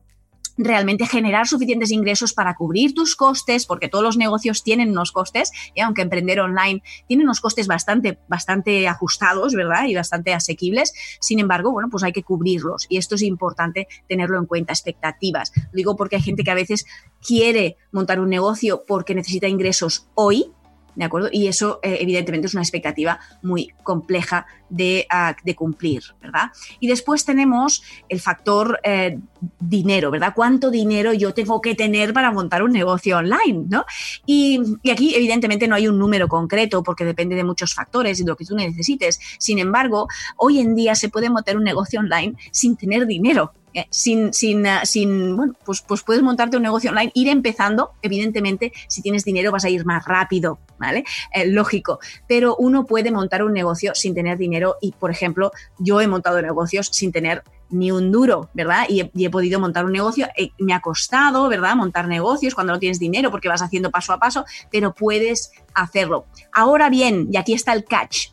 realmente 0.58 1.06
generar 1.06 1.46
suficientes 1.46 1.90
ingresos 1.90 2.34
para 2.34 2.54
cubrir 2.54 2.92
tus 2.92 3.16
costes, 3.16 3.64
porque 3.64 3.88
todos 3.88 4.04
los 4.04 4.16
negocios 4.16 4.62
tienen 4.64 4.90
unos 4.90 5.12
costes, 5.12 5.52
y 5.74 5.80
aunque 5.80 6.02
emprender 6.02 6.40
online 6.40 6.82
tiene 7.06 7.22
unos 7.22 7.40
costes 7.40 7.68
bastante, 7.68 8.18
bastante 8.28 8.88
ajustados, 8.88 9.54
¿verdad? 9.54 9.86
Y 9.86 9.94
bastante 9.94 10.34
asequibles. 10.34 10.92
Sin 11.20 11.38
embargo, 11.38 11.70
bueno, 11.70 11.88
pues 11.88 12.02
hay 12.02 12.12
que 12.12 12.24
cubrirlos 12.24 12.86
y 12.88 12.98
esto 12.98 13.14
es 13.14 13.22
importante 13.22 13.86
tenerlo 14.08 14.38
en 14.38 14.46
cuenta, 14.46 14.72
expectativas. 14.72 15.52
digo 15.72 15.96
porque 15.96 16.16
hay 16.16 16.22
gente 16.22 16.42
que 16.42 16.50
a 16.50 16.54
veces 16.54 16.84
quiere 17.24 17.76
montar 17.92 18.18
un 18.18 18.28
negocio 18.28 18.84
porque 18.86 19.14
necesita 19.14 19.46
ingresos 19.46 20.08
hoy, 20.14 20.52
¿de 20.98 21.04
acuerdo? 21.04 21.28
Y 21.30 21.46
eso, 21.46 21.78
eh, 21.82 21.98
evidentemente, 22.00 22.48
es 22.48 22.54
una 22.54 22.62
expectativa 22.62 23.20
muy 23.40 23.72
compleja 23.84 24.46
de, 24.68 25.06
ah, 25.08 25.34
cumplir, 25.54 26.02
¿verdad? 26.20 26.50
Y 26.80 26.88
después 26.88 27.24
tenemos 27.24 27.82
el 28.08 28.20
factor 28.20 28.80
eh, 28.82 29.18
dinero, 29.60 30.10
¿verdad? 30.10 30.32
¿Cuánto 30.34 30.70
dinero 30.70 31.12
yo 31.12 31.32
tengo 31.32 31.60
que 31.60 31.76
tener 31.76 32.12
para 32.12 32.32
montar 32.32 32.64
un 32.64 32.72
negocio 32.72 33.18
online, 33.18 33.66
¿no? 33.68 33.84
Y, 34.26 34.60
y, 34.82 34.90
aquí, 34.90 35.14
evidentemente, 35.14 35.68
no 35.68 35.76
hay 35.76 35.86
un 35.86 35.98
número 35.98 36.26
concreto 36.26 36.82
porque 36.82 37.04
depende 37.04 37.36
de 37.36 37.44
muchos 37.44 37.74
factores 37.74 38.18
y 38.18 38.24
de 38.24 38.30
lo 38.30 38.36
que 38.36 38.44
tú 38.44 38.56
necesites. 38.56 39.20
Sin 39.38 39.60
embargo, 39.60 40.08
hoy 40.36 40.58
en 40.58 40.74
día 40.74 40.96
se 40.96 41.08
puede 41.08 41.30
montar 41.30 41.56
un 41.56 41.64
negocio 41.64 42.00
online 42.00 42.34
sin 42.50 42.76
tener 42.76 43.06
dinero. 43.06 43.52
Eh, 43.74 43.86
sin, 43.90 44.32
sin, 44.32 44.64
eh, 44.66 44.80
sin, 44.84 45.36
bueno, 45.36 45.54
pues, 45.64 45.82
pues 45.82 46.02
puedes 46.02 46.22
montarte 46.22 46.56
un 46.56 46.62
negocio 46.62 46.90
online, 46.90 47.10
ir 47.14 47.28
empezando, 47.28 47.92
evidentemente, 48.02 48.72
si 48.88 49.02
tienes 49.02 49.24
dinero 49.24 49.52
vas 49.52 49.64
a 49.64 49.68
ir 49.68 49.84
más 49.84 50.04
rápido, 50.04 50.58
¿vale? 50.78 51.04
Eh, 51.34 51.46
lógico, 51.46 51.98
pero 52.26 52.56
uno 52.56 52.86
puede 52.86 53.10
montar 53.10 53.42
un 53.42 53.52
negocio 53.52 53.94
sin 53.94 54.14
tener 54.14 54.38
dinero 54.38 54.76
y, 54.80 54.92
por 54.92 55.10
ejemplo, 55.10 55.52
yo 55.78 56.00
he 56.00 56.08
montado 56.08 56.40
negocios 56.40 56.88
sin 56.92 57.12
tener 57.12 57.42
ni 57.70 57.90
un 57.90 58.10
duro, 58.10 58.48
¿verdad? 58.54 58.86
Y 58.88 59.10
he, 59.24 59.30
podido 59.30 59.60
montar 59.60 59.84
un 59.84 59.92
negocio, 59.92 60.26
me 60.58 60.72
ha 60.72 60.80
costado, 60.80 61.48
¿verdad? 61.48 61.76
Montar 61.76 62.08
negocios 62.08 62.54
cuando 62.54 62.72
no 62.72 62.78
tienes 62.78 62.98
dinero 62.98 63.30
porque 63.30 63.48
vas 63.48 63.60
haciendo 63.60 63.90
paso 63.90 64.14
a 64.14 64.18
paso, 64.18 64.46
pero 64.70 64.94
puedes 64.94 65.52
hacerlo. 65.74 66.24
Ahora 66.52 66.88
bien, 66.88 67.28
y 67.30 67.36
aquí 67.36 67.52
está 67.52 67.74
el 67.74 67.84
catch. 67.84 68.28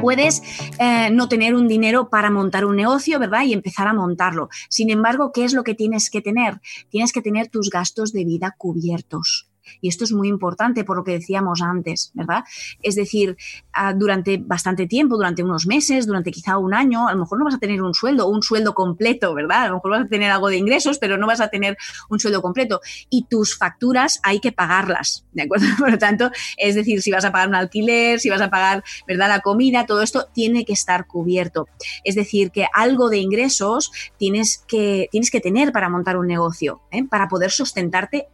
Puedes 0.00 0.42
eh, 0.78 1.10
no 1.10 1.28
tener 1.28 1.54
un 1.54 1.68
dinero 1.68 2.08
para 2.08 2.30
montar 2.30 2.64
un 2.64 2.76
negocio, 2.76 3.18
¿verdad? 3.18 3.42
Y 3.44 3.52
empezar 3.52 3.88
a 3.88 3.92
montarlo. 3.92 4.48
Sin 4.68 4.90
embargo, 4.90 5.32
¿qué 5.32 5.44
es 5.44 5.52
lo 5.52 5.64
que 5.64 5.74
tienes 5.74 6.10
que 6.10 6.20
tener? 6.20 6.60
Tienes 6.88 7.12
que 7.12 7.22
tener 7.22 7.48
tus 7.48 7.70
gastos 7.70 8.12
de 8.12 8.24
vida 8.24 8.54
cubiertos. 8.56 9.49
Y 9.80 9.88
esto 9.88 10.04
es 10.04 10.12
muy 10.12 10.28
importante 10.28 10.84
por 10.84 10.96
lo 10.96 11.04
que 11.04 11.12
decíamos 11.12 11.62
antes, 11.62 12.10
¿verdad? 12.14 12.44
Es 12.82 12.94
decir, 12.94 13.36
ah, 13.72 13.92
durante 13.92 14.38
bastante 14.38 14.86
tiempo, 14.86 15.16
durante 15.16 15.42
unos 15.42 15.66
meses, 15.66 16.06
durante 16.06 16.30
quizá 16.30 16.58
un 16.58 16.74
año, 16.74 17.08
a 17.08 17.12
lo 17.12 17.20
mejor 17.20 17.38
no 17.38 17.44
vas 17.44 17.54
a 17.54 17.58
tener 17.58 17.82
un 17.82 17.94
sueldo, 17.94 18.28
un 18.28 18.42
sueldo 18.42 18.74
completo, 18.74 19.34
¿verdad? 19.34 19.64
A 19.64 19.68
lo 19.68 19.74
mejor 19.74 19.90
vas 19.92 20.04
a 20.04 20.08
tener 20.08 20.30
algo 20.30 20.48
de 20.48 20.56
ingresos, 20.56 20.98
pero 20.98 21.16
no 21.16 21.26
vas 21.26 21.40
a 21.40 21.48
tener 21.48 21.76
un 22.08 22.18
sueldo 22.20 22.42
completo. 22.42 22.80
Y 23.08 23.24
tus 23.24 23.56
facturas 23.56 24.20
hay 24.22 24.40
que 24.40 24.52
pagarlas, 24.52 25.24
¿de 25.32 25.42
acuerdo? 25.42 25.66
Por 25.78 25.90
lo 25.90 25.98
tanto, 25.98 26.30
es 26.56 26.74
decir, 26.74 27.02
si 27.02 27.10
vas 27.10 27.24
a 27.24 27.32
pagar 27.32 27.48
un 27.48 27.54
alquiler, 27.54 28.20
si 28.20 28.30
vas 28.30 28.40
a 28.40 28.50
pagar, 28.50 28.82
¿verdad? 29.06 29.28
La 29.28 29.40
comida, 29.40 29.86
todo 29.86 30.02
esto 30.02 30.28
tiene 30.32 30.64
que 30.64 30.72
estar 30.72 31.06
cubierto. 31.06 31.68
Es 32.04 32.14
decir, 32.14 32.50
que 32.50 32.66
algo 32.72 33.08
de 33.08 33.18
ingresos 33.18 33.90
tienes 34.16 34.64
que, 34.66 35.08
tienes 35.10 35.30
que 35.30 35.40
tener 35.40 35.72
para 35.72 35.88
montar 35.88 36.16
un 36.16 36.26
negocio, 36.26 36.80
¿eh? 36.90 37.04
para 37.04 37.28
poder 37.28 37.50
sustentarte. 37.50 38.28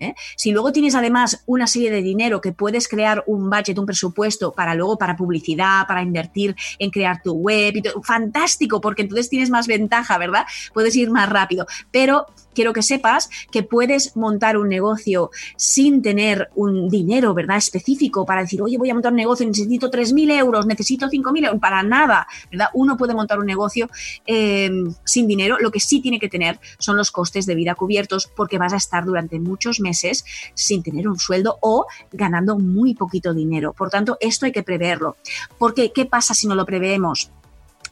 ¿Eh? 0.00 0.14
Si 0.36 0.52
luego 0.52 0.72
tienes 0.72 0.94
además 0.94 1.42
una 1.46 1.66
serie 1.66 1.90
de 1.90 2.02
dinero 2.02 2.40
que 2.40 2.52
puedes 2.52 2.88
crear 2.88 3.24
un 3.26 3.50
budget, 3.50 3.78
un 3.78 3.86
presupuesto 3.86 4.52
para 4.52 4.74
luego 4.74 4.98
para 4.98 5.16
publicidad, 5.16 5.86
para 5.86 6.02
invertir 6.02 6.54
en 6.78 6.90
crear 6.90 7.22
tu 7.22 7.32
web, 7.32 7.76
y 7.76 7.82
fantástico, 8.02 8.80
porque 8.80 9.02
entonces 9.02 9.28
tienes 9.28 9.50
más 9.50 9.66
ventaja, 9.66 10.18
¿verdad? 10.18 10.46
Puedes 10.72 10.94
ir 10.96 11.10
más 11.10 11.28
rápido. 11.28 11.66
Pero 11.90 12.26
quiero 12.54 12.72
que 12.72 12.82
sepas 12.82 13.28
que 13.50 13.62
puedes 13.62 14.16
montar 14.16 14.56
un 14.56 14.68
negocio 14.68 15.30
sin 15.56 16.02
tener 16.02 16.48
un 16.54 16.88
dinero, 16.88 17.34
¿verdad? 17.34 17.58
Específico 17.58 18.24
para 18.24 18.42
decir, 18.42 18.62
oye, 18.62 18.78
voy 18.78 18.90
a 18.90 18.94
montar 18.94 19.12
un 19.12 19.18
negocio, 19.18 19.46
necesito 19.46 19.90
3.000 19.90 20.38
euros, 20.38 20.66
necesito 20.66 21.06
5.000 21.06 21.46
euros, 21.46 21.60
para 21.60 21.82
nada, 21.82 22.26
¿verdad? 22.50 22.68
Uno 22.74 22.96
puede 22.96 23.14
montar 23.14 23.38
un 23.38 23.46
negocio 23.46 23.88
eh, 24.26 24.70
sin 25.04 25.26
dinero. 25.26 25.58
Lo 25.60 25.70
que 25.70 25.80
sí 25.80 26.00
tiene 26.00 26.18
que 26.18 26.28
tener 26.28 26.58
son 26.78 26.96
los 26.96 27.10
costes 27.10 27.46
de 27.46 27.54
vida 27.54 27.74
cubiertos 27.74 28.26
porque 28.34 28.58
vas 28.58 28.72
a 28.72 28.76
estar 28.76 29.04
durante 29.04 29.38
muchos 29.38 29.80
meses 29.80 29.85
sin 29.94 30.82
tener 30.82 31.08
un 31.08 31.18
sueldo 31.18 31.58
o 31.60 31.86
ganando 32.12 32.58
muy 32.58 32.94
poquito 32.94 33.34
dinero. 33.34 33.72
Por 33.72 33.90
tanto, 33.90 34.16
esto 34.20 34.46
hay 34.46 34.52
que 34.52 34.62
preverlo. 34.62 35.16
Porque, 35.58 35.92
¿qué 35.92 36.06
pasa 36.06 36.34
si 36.34 36.46
no 36.46 36.54
lo 36.54 36.66
preveemos? 36.66 37.30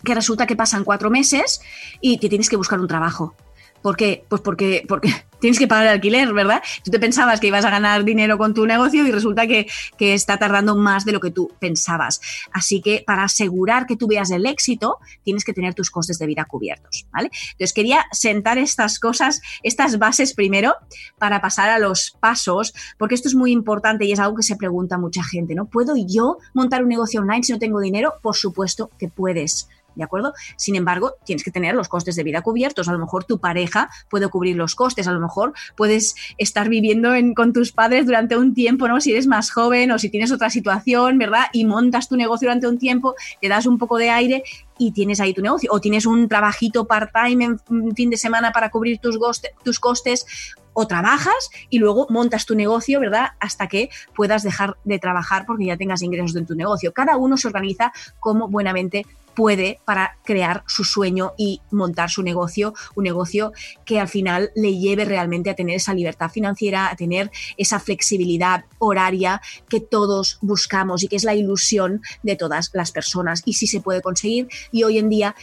que 0.04 0.14
resulta 0.14 0.46
que 0.46 0.54
pasan 0.54 0.84
cuatro 0.84 1.10
meses 1.10 1.60
y 2.00 2.18
te 2.18 2.28
tienes 2.28 2.48
que 2.48 2.56
buscar 2.56 2.78
un 2.78 2.86
trabajo. 2.86 3.34
¿Por 3.82 3.96
qué? 3.96 4.24
Pues 4.28 4.40
porque, 4.42 4.84
porque 4.88 5.12
tienes 5.44 5.58
que 5.58 5.68
pagar 5.68 5.88
el 5.88 5.92
alquiler, 5.92 6.32
¿verdad? 6.32 6.62
Tú 6.82 6.90
te 6.90 6.98
pensabas 6.98 7.38
que 7.38 7.48
ibas 7.48 7.66
a 7.66 7.70
ganar 7.70 8.02
dinero 8.02 8.38
con 8.38 8.54
tu 8.54 8.64
negocio 8.64 9.06
y 9.06 9.12
resulta 9.12 9.46
que, 9.46 9.66
que, 9.98 10.14
está 10.14 10.38
tardando 10.38 10.74
más 10.74 11.04
de 11.04 11.12
lo 11.12 11.20
que 11.20 11.30
tú 11.30 11.52
pensabas. 11.58 12.22
Así 12.50 12.80
que 12.80 13.04
para 13.06 13.24
asegurar 13.24 13.84
que 13.84 13.94
tú 13.94 14.06
veas 14.06 14.30
el 14.30 14.46
éxito, 14.46 15.00
tienes 15.22 15.44
que 15.44 15.52
tener 15.52 15.74
tus 15.74 15.90
costes 15.90 16.18
de 16.18 16.24
vida 16.24 16.46
cubiertos, 16.46 17.06
¿vale? 17.12 17.30
Entonces 17.52 17.74
quería 17.74 18.06
sentar 18.10 18.56
estas 18.56 18.98
cosas, 18.98 19.42
estas 19.62 19.98
bases 19.98 20.32
primero 20.32 20.76
para 21.18 21.42
pasar 21.42 21.68
a 21.68 21.78
los 21.78 22.16
pasos, 22.20 22.72
porque 22.96 23.14
esto 23.14 23.28
es 23.28 23.34
muy 23.34 23.52
importante 23.52 24.06
y 24.06 24.12
es 24.12 24.20
algo 24.20 24.36
que 24.36 24.42
se 24.42 24.56
pregunta 24.56 24.96
mucha 24.96 25.22
gente, 25.22 25.54
¿no? 25.54 25.66
¿Puedo 25.66 25.94
yo 25.94 26.38
montar 26.54 26.82
un 26.82 26.88
negocio 26.88 27.20
online 27.20 27.42
si 27.42 27.52
no 27.52 27.58
tengo 27.58 27.80
dinero? 27.80 28.14
Por 28.22 28.34
supuesto 28.34 28.90
que 28.98 29.08
puedes. 29.08 29.68
¿De 29.94 30.04
acuerdo? 30.04 30.32
Sin 30.56 30.76
embargo, 30.76 31.14
tienes 31.24 31.44
que 31.44 31.50
tener 31.50 31.74
los 31.74 31.88
costes 31.88 32.16
de 32.16 32.22
vida 32.22 32.42
cubiertos. 32.42 32.88
A 32.88 32.92
lo 32.92 32.98
mejor 32.98 33.24
tu 33.24 33.38
pareja 33.38 33.90
puede 34.08 34.28
cubrir 34.28 34.56
los 34.56 34.74
costes, 34.74 35.06
a 35.06 35.12
lo 35.12 35.20
mejor 35.20 35.52
puedes 35.76 36.14
estar 36.38 36.68
viviendo 36.68 37.10
con 37.34 37.52
tus 37.52 37.72
padres 37.72 38.06
durante 38.06 38.36
un 38.36 38.54
tiempo, 38.54 38.88
¿no? 38.88 39.00
Si 39.00 39.12
eres 39.12 39.26
más 39.26 39.50
joven 39.50 39.90
o 39.90 39.98
si 39.98 40.10
tienes 40.10 40.32
otra 40.32 40.50
situación, 40.50 41.18
¿verdad? 41.18 41.46
Y 41.52 41.64
montas 41.64 42.08
tu 42.08 42.16
negocio 42.16 42.46
durante 42.46 42.66
un 42.66 42.78
tiempo, 42.78 43.14
te 43.40 43.48
das 43.48 43.66
un 43.66 43.78
poco 43.78 43.98
de 43.98 44.10
aire 44.10 44.42
y 44.78 44.92
tienes 44.92 45.20
ahí 45.20 45.34
tu 45.34 45.42
negocio. 45.42 45.70
O 45.72 45.80
tienes 45.80 46.06
un 46.06 46.28
trabajito 46.28 46.86
part-time 46.86 47.44
en 47.44 47.94
fin 47.94 48.10
de 48.10 48.16
semana 48.16 48.52
para 48.52 48.70
cubrir 48.70 48.98
tus, 48.98 49.18
tus 49.62 49.78
costes 49.78 50.26
o 50.74 50.86
trabajas 50.86 51.50
y 51.70 51.78
luego 51.78 52.06
montas 52.10 52.46
tu 52.46 52.54
negocio, 52.54 53.00
¿verdad? 53.00 53.28
Hasta 53.40 53.68
que 53.68 53.88
puedas 54.14 54.42
dejar 54.42 54.76
de 54.84 54.98
trabajar 54.98 55.46
porque 55.46 55.66
ya 55.66 55.76
tengas 55.76 56.02
ingresos 56.02 56.36
en 56.36 56.46
tu 56.46 56.54
negocio. 56.54 56.92
Cada 56.92 57.16
uno 57.16 57.36
se 57.36 57.48
organiza 57.48 57.92
como 58.20 58.48
buenamente 58.48 59.06
puede 59.34 59.80
para 59.84 60.16
crear 60.24 60.64
su 60.66 60.84
sueño 60.84 61.32
y 61.36 61.60
montar 61.70 62.10
su 62.10 62.22
negocio, 62.22 62.74
un 62.94 63.04
negocio 63.04 63.52
que 63.84 64.00
al 64.00 64.08
final 64.08 64.50
le 64.54 64.78
lleve 64.78 65.04
realmente 65.04 65.50
a 65.50 65.54
tener 65.54 65.76
esa 65.76 65.94
libertad 65.94 66.30
financiera, 66.30 66.90
a 66.90 66.96
tener 66.96 67.30
esa 67.56 67.80
flexibilidad 67.80 68.64
horaria 68.78 69.40
que 69.68 69.80
todos 69.80 70.38
buscamos 70.40 71.02
y 71.02 71.08
que 71.08 71.16
es 71.16 71.24
la 71.24 71.34
ilusión 71.34 72.02
de 72.22 72.36
todas 72.36 72.70
las 72.72 72.92
personas. 72.92 73.42
Y 73.44 73.54
sí 73.54 73.66
se 73.66 73.80
puede 73.80 74.02
conseguir 74.02 74.48
y 74.72 74.84
hoy 74.84 74.98
en 74.98 75.08
día 75.08 75.34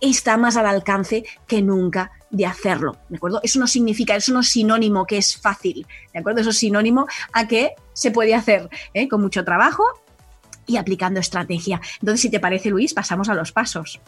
está 0.00 0.36
más 0.36 0.56
al 0.56 0.66
alcance 0.66 1.24
que 1.46 1.62
nunca 1.62 2.12
de 2.30 2.46
hacerlo, 2.46 2.96
¿de 3.08 3.16
acuerdo? 3.16 3.40
Eso 3.42 3.58
no 3.58 3.66
significa, 3.66 4.14
eso 4.14 4.32
no 4.32 4.40
es 4.40 4.48
sinónimo 4.48 5.04
que 5.04 5.18
es 5.18 5.36
fácil, 5.36 5.86
¿de 6.12 6.20
acuerdo? 6.20 6.40
Eso 6.40 6.50
es 6.50 6.58
sinónimo 6.58 7.06
a 7.32 7.48
que 7.48 7.74
se 7.92 8.10
puede 8.10 8.34
hacer 8.34 8.70
¿eh? 8.94 9.08
con 9.08 9.20
mucho 9.20 9.44
trabajo 9.44 9.82
y 10.66 10.76
aplicando 10.76 11.20
estrategia. 11.20 11.80
Entonces, 12.00 12.20
si 12.20 12.30
te 12.30 12.40
parece, 12.40 12.70
Luis, 12.70 12.94
pasamos 12.94 13.28
a 13.28 13.34
los 13.34 13.52
pasos. 13.52 14.00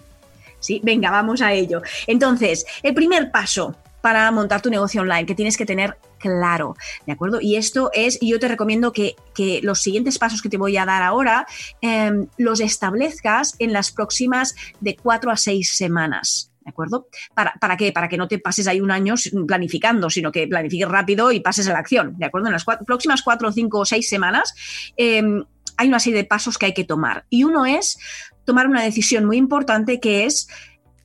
Sí, 0.61 0.81
venga, 0.85 1.11
vamos 1.11 1.43
a 1.43 1.53
ello. 1.53 1.83
Entonces, 2.07 2.65
el 2.83 2.95
primer 2.95 3.31
paso 3.31 3.77
para 4.01 4.31
montar 4.31 4.61
tu 4.61 4.69
negocio 4.69 5.01
online 5.01 5.27
que 5.27 5.35
tienes 5.35 5.57
que 5.57 5.65
tener 5.65 5.97
claro, 6.19 6.77
¿de 7.07 7.13
acuerdo? 7.13 7.41
Y 7.41 7.57
esto 7.57 7.91
es, 7.93 8.19
yo 8.21 8.39
te 8.39 8.49
recomiendo 8.49 8.93
que, 8.93 9.17
los 9.63 9.81
siguientes 9.81 10.19
pasos 10.19 10.41
que 10.43 10.49
te 10.49 10.57
voy 10.57 10.77
a 10.77 10.85
dar 10.85 11.03
ahora 11.03 11.47
em, 11.81 12.29
los 12.37 12.61
establezcas 12.61 13.57
en 13.59 13.73
las 13.73 13.91
próximas 13.91 14.55
de 14.81 14.97
cuatro 14.97 15.31
a 15.31 15.37
seis 15.37 15.73
semanas. 15.73 16.49
¿de 16.65 16.71
acuerdo? 16.71 17.09
¿Para, 17.35 17.55
¿Para 17.55 17.77
qué? 17.77 17.91
Para 17.91 18.09
que 18.09 18.17
no 18.17 18.29
te 18.29 18.39
pases 18.39 18.69
ahí 18.69 18.81
un 18.81 18.93
año 18.93 19.15
planificando, 19.49 20.09
sino 20.11 20.31
que 20.31 20.47
planifiques 20.47 20.89
rápido 20.89 21.33
y 21.33 21.41
pases 21.41 21.67
a 21.69 21.73
la 21.73 21.81
acción, 21.81 22.17
¿de 22.19 22.27
acuerdo? 22.27 22.47
En 22.47 22.53
las 22.53 22.65
próximas 22.65 23.23
cuatro, 23.23 23.51
cinco 23.51 23.81
o 23.81 23.85
seis 23.85 24.09
semanas 24.09 24.55
em, 24.97 25.45
hay 25.83 25.89
una 25.89 25.99
serie 25.99 26.21
de 26.21 26.25
pasos 26.25 26.59
que 26.59 26.67
hay 26.67 26.75
que 26.75 26.85
tomar. 26.85 27.25
Y 27.29 27.43
uno 27.43 27.67
es 27.67 27.99
tomar 28.45 28.69
una 28.69 28.83
decisión 28.83 29.25
muy 29.25 29.37
importante 29.37 29.99
que 29.99 30.25
es 30.25 30.47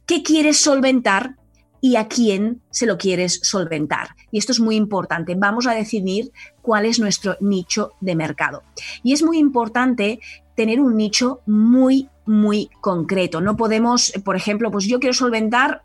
qué 0.06 0.22
quieres 0.22 0.58
solventar 0.58 1.36
y 1.82 1.96
a 1.96 2.08
quién 2.08 2.62
se 2.70 2.86
lo 2.86 2.98
quieres 2.98 3.40
solventar. 3.42 4.10
Y 4.32 4.38
esto 4.38 4.52
es 4.52 4.60
muy 4.60 4.76
importante. 4.76 5.36
Vamos 5.36 5.66
a 5.66 5.74
definir 5.74 6.32
cuál 6.62 6.86
es 6.86 7.00
nuestro 7.00 7.38
nicho 7.40 7.94
de 8.02 8.16
mercado. 8.16 8.62
Y 9.04 9.14
es 9.14 9.24
muy 9.24 9.40
importante 9.40 10.20
tener 10.56 10.80
un 10.80 10.96
nicho 10.96 11.42
muy, 11.48 12.08
muy 12.28 12.70
concreto. 12.80 13.42
No 13.42 13.58
podemos, 13.58 14.12
por 14.24 14.36
ejemplo, 14.36 14.70
pues 14.70 14.86
yo 14.86 15.00
quiero 15.00 15.14
solventar 15.14 15.84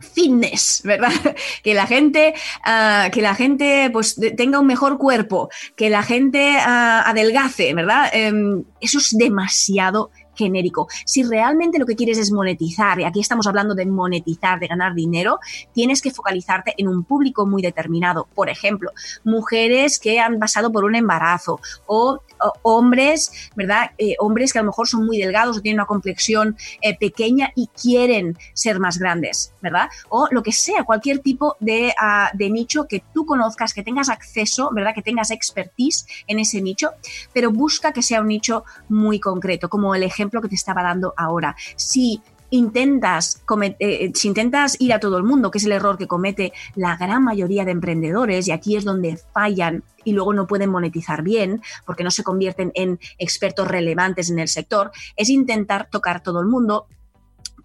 fitness, 0.00 0.82
¿verdad? 0.84 1.12
Que 1.62 1.74
la 1.74 1.86
gente, 1.86 2.34
ah, 2.64 3.08
que 3.12 3.22
la 3.22 3.34
gente 3.34 3.90
pues, 3.92 4.18
tenga 4.36 4.58
un 4.58 4.66
mejor 4.66 4.98
cuerpo, 4.98 5.50
que 5.76 5.90
la 5.90 6.02
gente 6.02 6.56
ah, 6.58 7.02
adelgace, 7.06 7.74
¿verdad? 7.74 8.10
Em, 8.12 8.64
eso 8.80 8.98
es 8.98 9.16
demasiado 9.16 10.10
genérico. 10.34 10.88
Si 11.04 11.22
realmente 11.22 11.78
lo 11.78 11.86
que 11.86 11.96
quieres 11.96 12.18
es 12.18 12.32
monetizar, 12.32 13.00
y 13.00 13.04
aquí 13.04 13.20
estamos 13.20 13.46
hablando 13.46 13.74
de 13.74 13.86
monetizar, 13.86 14.58
de 14.58 14.66
ganar 14.66 14.94
dinero, 14.94 15.38
tienes 15.72 16.00
que 16.02 16.10
focalizarte 16.10 16.74
en 16.76 16.88
un 16.88 17.04
público 17.04 17.46
muy 17.46 17.62
determinado. 17.62 18.28
Por 18.34 18.48
ejemplo, 18.48 18.90
mujeres 19.24 19.98
que 19.98 20.20
han 20.20 20.38
pasado 20.38 20.72
por 20.72 20.84
un 20.84 20.94
embarazo 20.94 21.60
o, 21.86 22.20
hombres, 22.62 23.50
¿verdad? 23.54 23.90
Eh, 23.98 24.14
hombres 24.18 24.52
que 24.52 24.58
a 24.58 24.62
lo 24.62 24.68
mejor 24.68 24.88
son 24.88 25.04
muy 25.04 25.18
delgados 25.18 25.58
o 25.58 25.60
tienen 25.60 25.78
una 25.78 25.86
complexión 25.86 26.56
eh, 26.80 26.96
pequeña 26.96 27.52
y 27.54 27.68
quieren 27.68 28.38
ser 28.54 28.80
más 28.80 28.98
grandes, 28.98 29.52
¿verdad? 29.60 29.90
O 30.08 30.26
lo 30.30 30.42
que 30.42 30.52
sea, 30.52 30.84
cualquier 30.84 31.18
tipo 31.18 31.56
de, 31.60 31.92
ah, 32.00 32.30
de 32.32 32.48
nicho 32.48 32.86
que 32.88 33.02
tú 33.12 33.26
conozcas, 33.26 33.74
que 33.74 33.82
tengas 33.82 34.08
acceso, 34.08 34.70
¿verdad? 34.72 34.94
Que 34.94 35.02
tengas 35.02 35.30
expertise 35.30 36.06
en 36.26 36.38
ese 36.38 36.62
nicho, 36.62 36.92
pero 37.34 37.50
busca 37.50 37.92
que 37.92 38.02
sea 38.02 38.22
un 38.22 38.28
nicho 38.28 38.64
muy 38.88 39.20
concreto, 39.20 39.68
como 39.68 39.94
el 39.94 40.02
ejemplo 40.02 40.29
que 40.30 40.48
te 40.48 40.54
estaba 40.54 40.82
dando 40.82 41.14
ahora. 41.16 41.56
Si 41.76 42.20
intentas, 42.50 43.42
eh, 43.78 44.12
si 44.14 44.28
intentas 44.28 44.76
ir 44.80 44.92
a 44.92 45.00
todo 45.00 45.16
el 45.16 45.24
mundo, 45.24 45.50
que 45.50 45.58
es 45.58 45.64
el 45.64 45.72
error 45.72 45.96
que 45.96 46.06
comete 46.06 46.52
la 46.74 46.96
gran 46.96 47.24
mayoría 47.24 47.64
de 47.64 47.70
emprendedores, 47.70 48.48
y 48.48 48.52
aquí 48.52 48.76
es 48.76 48.84
donde 48.84 49.18
fallan 49.32 49.82
y 50.04 50.12
luego 50.12 50.32
no 50.32 50.46
pueden 50.46 50.70
monetizar 50.70 51.22
bien 51.22 51.62
porque 51.86 52.04
no 52.04 52.10
se 52.10 52.22
convierten 52.24 52.72
en 52.74 52.98
expertos 53.18 53.68
relevantes 53.68 54.30
en 54.30 54.38
el 54.38 54.48
sector, 54.48 54.90
es 55.16 55.28
intentar 55.28 55.88
tocar 55.90 56.22
todo 56.22 56.40
el 56.40 56.46
mundo. 56.46 56.86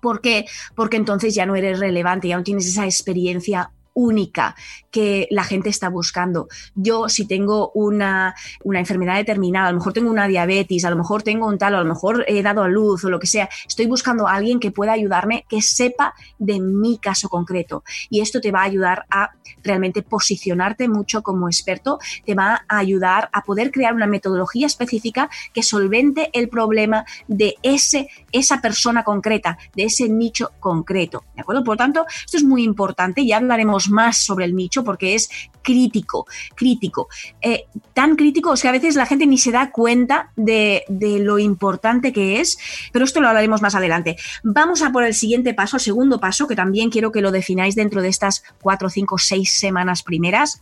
¿Por 0.01 0.21
qué? 0.21 0.45
Porque 0.75 0.97
entonces 0.97 1.33
ya 1.33 1.45
no 1.45 1.55
eres 1.55 1.79
relevante, 1.79 2.27
ya 2.27 2.37
no 2.37 2.43
tienes 2.43 2.67
esa 2.67 2.85
experiencia 2.85 3.71
única 3.95 4.55
que 4.91 5.27
la 5.31 5.43
gente 5.43 5.69
está 5.69 5.89
buscando. 5.89 6.47
Yo 6.75 7.09
si 7.09 7.25
tengo 7.25 7.71
una, 7.73 8.35
una, 8.63 8.79
enfermedad 8.79 9.15
determinada, 9.15 9.69
a 9.69 9.71
lo 9.71 9.79
mejor 9.79 9.93
tengo 9.93 10.11
una 10.11 10.27
diabetes, 10.27 10.85
a 10.85 10.91
lo 10.91 10.97
mejor 10.97 11.23
tengo 11.23 11.47
un 11.47 11.57
tal, 11.57 11.73
a 11.73 11.79
lo 11.79 11.85
mejor 11.85 12.23
he 12.27 12.43
dado 12.43 12.61
a 12.61 12.67
luz 12.67 13.03
o 13.03 13.09
lo 13.09 13.19
que 13.19 13.27
sea, 13.27 13.49
estoy 13.67 13.87
buscando 13.87 14.27
a 14.27 14.33
alguien 14.33 14.59
que 14.59 14.71
pueda 14.71 14.91
ayudarme, 14.91 15.45
que 15.49 15.61
sepa 15.61 16.13
de 16.37 16.59
mi 16.59 16.99
caso 16.99 17.29
concreto. 17.29 17.83
Y 18.09 18.21
esto 18.21 18.39
te 18.39 18.51
va 18.51 18.61
a 18.61 18.65
ayudar 18.65 19.05
a 19.09 19.31
realmente 19.63 20.03
posicionarte 20.03 20.87
mucho 20.87 21.23
como 21.23 21.47
experto, 21.47 21.99
te 22.25 22.35
va 22.35 22.65
a 22.67 22.77
ayudar 22.77 23.29
a 23.31 23.41
poder 23.41 23.71
crear 23.71 23.93
una 23.93 24.07
metodología 24.07 24.67
específica 24.67 25.29
que 25.53 25.63
solvente 25.63 26.29
el 26.33 26.49
problema 26.49 27.05
de 27.27 27.55
ese, 27.63 28.09
esa 28.31 28.61
persona 28.61 29.03
concreta, 29.03 29.57
de 29.75 29.85
ese 29.85 30.09
nicho 30.09 30.51
concreto. 30.59 31.23
¿De 31.35 31.41
acuerdo? 31.41 31.63
Por 31.63 31.73
lo 31.73 31.77
tanto, 31.77 32.05
esto 32.25 32.37
es 32.37 32.43
muy 32.43 32.63
importante 32.63 33.21
y 33.21 33.31
hablaremos 33.31 33.84
más 33.89 34.17
sobre 34.17 34.45
el 34.45 34.55
nicho 34.55 34.83
porque 34.83 35.15
es 35.15 35.29
crítico, 35.61 36.27
crítico. 36.55 37.07
Eh, 37.41 37.65
tan 37.93 38.15
crítico 38.15 38.53
es 38.53 38.61
que 38.61 38.67
a 38.67 38.71
veces 38.71 38.95
la 38.95 39.05
gente 39.05 39.25
ni 39.25 39.37
se 39.37 39.51
da 39.51 39.71
cuenta 39.71 40.31
de, 40.35 40.83
de, 40.87 41.19
lo 41.19 41.39
importante 41.39 42.13
que 42.13 42.39
es, 42.39 42.57
pero 42.91 43.05
esto 43.05 43.21
lo 43.21 43.27
hablaremos 43.27 43.61
más 43.61 43.75
adelante. 43.75 44.15
Vamos 44.43 44.81
a 44.81 44.91
por 44.91 45.03
el 45.03 45.13
siguiente 45.13 45.53
paso, 45.53 45.77
el 45.77 45.81
segundo 45.81 46.19
paso, 46.19 46.47
que 46.47 46.55
también 46.55 46.89
quiero 46.89 47.11
que 47.11 47.21
lo 47.21 47.31
defináis 47.31 47.75
dentro 47.75 48.01
de 48.01 48.09
estas 48.09 48.43
cuatro, 48.61 48.89
cinco, 48.89 49.17
seis 49.17 49.51
semanas 49.53 50.03
primeras, 50.03 50.61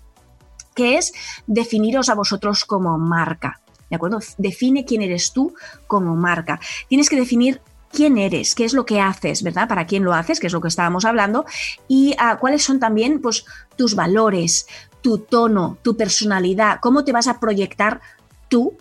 que 0.74 0.98
es 0.98 1.13
definiros 1.48 2.10
a 2.10 2.15
vosotros 2.15 2.65
como 2.65 2.98
marca. 2.98 3.60
¿De 3.89 3.98
acuerdo? 3.98 4.20
Define 4.39 4.86
quién 4.86 5.03
eres 5.03 5.34
tú 5.34 5.53
como 5.86 6.15
marca. 6.15 6.60
Tienes 6.88 7.10
que 7.10 7.15
definir 7.15 7.62
quién 7.94 8.18
eres, 8.18 8.56
qué 8.56 8.66
es 8.66 8.74
lo 8.74 8.86
que 8.86 9.00
haces, 9.00 9.44
¿verdad? 9.44 9.70
Para 9.70 9.86
quién 9.86 10.04
lo 10.04 10.14
haces, 10.14 10.40
que 10.40 10.48
es 10.48 10.54
lo 10.54 10.60
que 10.60 10.68
estábamos 10.68 11.06
hablando, 11.06 11.46
y 11.88 12.16
ah, 12.18 12.38
cuáles 12.40 12.64
son 12.64 12.80
también 12.80 13.22
pues, 13.22 13.46
tus 13.78 13.96
valores, 13.96 14.68
tu 15.02 15.20
tono, 15.20 15.78
tu 15.82 15.96
personalidad, 15.96 16.80
cómo 16.82 17.04
te 17.04 17.12
vas 17.12 17.28
a 17.28 17.39
proyectar 17.39 18.02
tú 18.50 18.78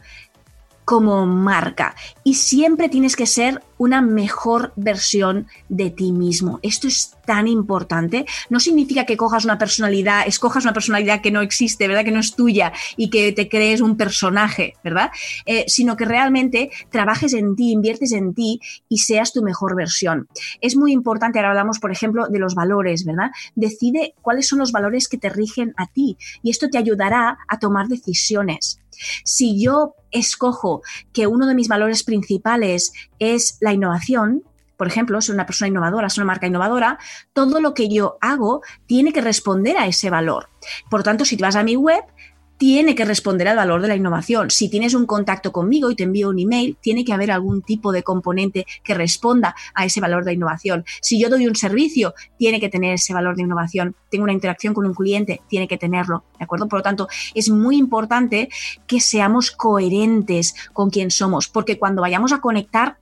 como 0.84 1.26
marca. 1.26 1.94
Y 2.24 2.34
siempre 2.34 2.88
tienes 2.88 3.16
que 3.16 3.26
ser 3.26 3.62
una 3.78 4.00
mejor 4.00 4.72
versión 4.76 5.48
de 5.68 5.90
ti 5.90 6.12
mismo. 6.12 6.60
Esto 6.62 6.86
es 6.86 7.16
tan 7.26 7.48
importante. 7.48 8.26
No 8.48 8.60
significa 8.60 9.06
que 9.06 9.16
cojas 9.16 9.44
una 9.44 9.58
personalidad, 9.58 10.26
escojas 10.26 10.64
una 10.64 10.72
personalidad 10.72 11.20
que 11.20 11.30
no 11.30 11.40
existe, 11.40 11.88
¿verdad? 11.88 12.04
Que 12.04 12.12
no 12.12 12.20
es 12.20 12.36
tuya 12.36 12.72
y 12.96 13.10
que 13.10 13.32
te 13.32 13.48
crees 13.48 13.80
un 13.80 13.96
personaje, 13.96 14.74
¿verdad? 14.84 15.10
Eh, 15.46 15.64
sino 15.66 15.96
que 15.96 16.04
realmente 16.04 16.70
trabajes 16.90 17.32
en 17.34 17.56
ti, 17.56 17.72
inviertes 17.72 18.12
en 18.12 18.34
ti 18.34 18.60
y 18.88 18.98
seas 18.98 19.32
tu 19.32 19.42
mejor 19.42 19.74
versión. 19.74 20.28
Es 20.60 20.76
muy 20.76 20.92
importante, 20.92 21.38
ahora 21.38 21.50
hablamos, 21.50 21.78
por 21.80 21.90
ejemplo, 21.90 22.28
de 22.28 22.38
los 22.38 22.54
valores, 22.54 23.04
¿verdad? 23.04 23.30
Decide 23.56 24.14
cuáles 24.22 24.46
son 24.46 24.58
los 24.60 24.72
valores 24.72 25.08
que 25.08 25.18
te 25.18 25.28
rigen 25.28 25.74
a 25.76 25.86
ti 25.86 26.16
y 26.42 26.50
esto 26.50 26.68
te 26.70 26.78
ayudará 26.78 27.38
a 27.48 27.58
tomar 27.58 27.88
decisiones. 27.88 28.78
Si 29.24 29.60
yo 29.60 29.94
escojo 30.12 30.82
que 31.12 31.26
uno 31.26 31.46
de 31.46 31.54
mis 31.54 31.68
valores 31.68 32.04
principales 32.04 32.92
es 33.18 33.58
la 33.60 33.72
innovación, 33.72 34.42
por 34.76 34.88
ejemplo, 34.88 35.20
soy 35.20 35.34
una 35.34 35.46
persona 35.46 35.68
innovadora, 35.68 36.08
soy 36.10 36.22
una 36.22 36.32
marca 36.32 36.48
innovadora, 36.48 36.98
todo 37.32 37.60
lo 37.60 37.72
que 37.72 37.88
yo 37.88 38.18
hago 38.20 38.62
tiene 38.86 39.12
que 39.12 39.20
responder 39.20 39.76
a 39.76 39.86
ese 39.86 40.10
valor. 40.10 40.48
Por 40.90 41.04
tanto, 41.04 41.24
si 41.24 41.36
te 41.36 41.44
vas 41.44 41.54
a 41.54 41.62
mi 41.62 41.76
web, 41.76 42.02
tiene 42.56 42.94
que 42.94 43.04
responder 43.04 43.48
al 43.48 43.56
valor 43.56 43.82
de 43.82 43.88
la 43.88 43.96
innovación. 43.96 44.50
Si 44.50 44.68
tienes 44.68 44.94
un 44.94 45.06
contacto 45.06 45.52
conmigo 45.52 45.90
y 45.90 45.96
te 45.96 46.04
envío 46.04 46.28
un 46.28 46.38
email, 46.38 46.76
tiene 46.80 47.04
que 47.04 47.12
haber 47.12 47.30
algún 47.30 47.62
tipo 47.62 47.92
de 47.92 48.02
componente 48.02 48.66
que 48.84 48.94
responda 48.94 49.54
a 49.74 49.84
ese 49.84 50.00
valor 50.00 50.24
de 50.24 50.34
innovación. 50.34 50.84
Si 51.00 51.20
yo 51.20 51.28
doy 51.28 51.46
un 51.46 51.56
servicio, 51.56 52.14
tiene 52.38 52.60
que 52.60 52.68
tener 52.68 52.94
ese 52.94 53.14
valor 53.14 53.36
de 53.36 53.42
innovación. 53.42 53.96
Tengo 54.10 54.24
una 54.24 54.32
interacción 54.32 54.74
con 54.74 54.86
un 54.86 54.94
cliente, 54.94 55.40
tiene 55.48 55.66
que 55.66 55.78
tenerlo, 55.78 56.24
¿de 56.38 56.44
acuerdo? 56.44 56.68
Por 56.68 56.80
lo 56.80 56.82
tanto, 56.82 57.08
es 57.34 57.50
muy 57.50 57.76
importante 57.76 58.48
que 58.86 59.00
seamos 59.00 59.50
coherentes 59.50 60.54
con 60.72 60.90
quien 60.90 61.10
somos, 61.10 61.48
porque 61.48 61.78
cuando 61.78 62.02
vayamos 62.02 62.32
a 62.32 62.40
conectar 62.40 62.98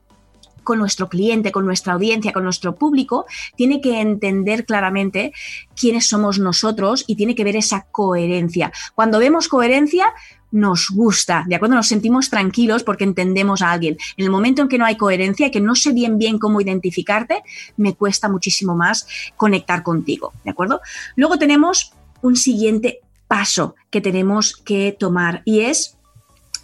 con 0.63 0.79
nuestro 0.79 1.09
cliente, 1.09 1.53
con 1.53 1.65
nuestra 1.65 1.95
audiencia, 1.95 2.33
con 2.33 2.45
nuestro 2.45 2.75
público, 2.75 3.27
tiene 3.57 3.81
que 3.81 4.01
entender 4.01 4.65
claramente 4.65 5.33
quiénes 5.79 6.09
somos 6.09 6.39
nosotros 6.39 7.05
y 7.07 7.17
tiene 7.17 7.35
que 7.35 7.45
ver 7.45 7.57
esa 7.57 7.87
coherencia. 7.91 8.73
Cuando 8.95 9.19
vemos 9.19 9.49
coherencia, 9.49 10.07
nos 10.53 10.89
gusta, 10.91 11.45
¿de 11.47 11.55
acuerdo? 11.55 11.77
Nos 11.77 11.87
sentimos 11.87 12.29
tranquilos 12.29 12.83
porque 12.83 13.05
entendemos 13.05 13.63
a 13.63 13.71
alguien. 13.71 13.97
En 14.17 14.25
el 14.25 14.31
momento 14.31 14.63
en 14.63 14.69
que 14.69 14.79
no 14.79 14.85
hay 14.85 14.97
coherencia 14.97 15.47
y 15.47 15.51
que 15.51 15.61
no 15.61 15.75
sé 15.75 15.93
bien 15.93 16.19
bien 16.19 16.39
cómo 16.39 16.61
identificarte, 16.61 17.43
me 17.77 17.95
cuesta 17.95 18.29
muchísimo 18.29 18.75
más 18.75 19.07
conectar 19.37 19.83
contigo, 19.83 20.33
¿de 20.45 20.51
acuerdo? 20.51 20.81
Luego 21.17 21.39
tenemos 21.39 21.93
un 22.23 22.37
siguiente 22.37 23.01
paso 23.29 23.77
que 23.91 24.01
tenemos 24.01 24.57
que 24.57 24.97
tomar 24.99 25.43
y 25.45 25.61
es 25.61 25.97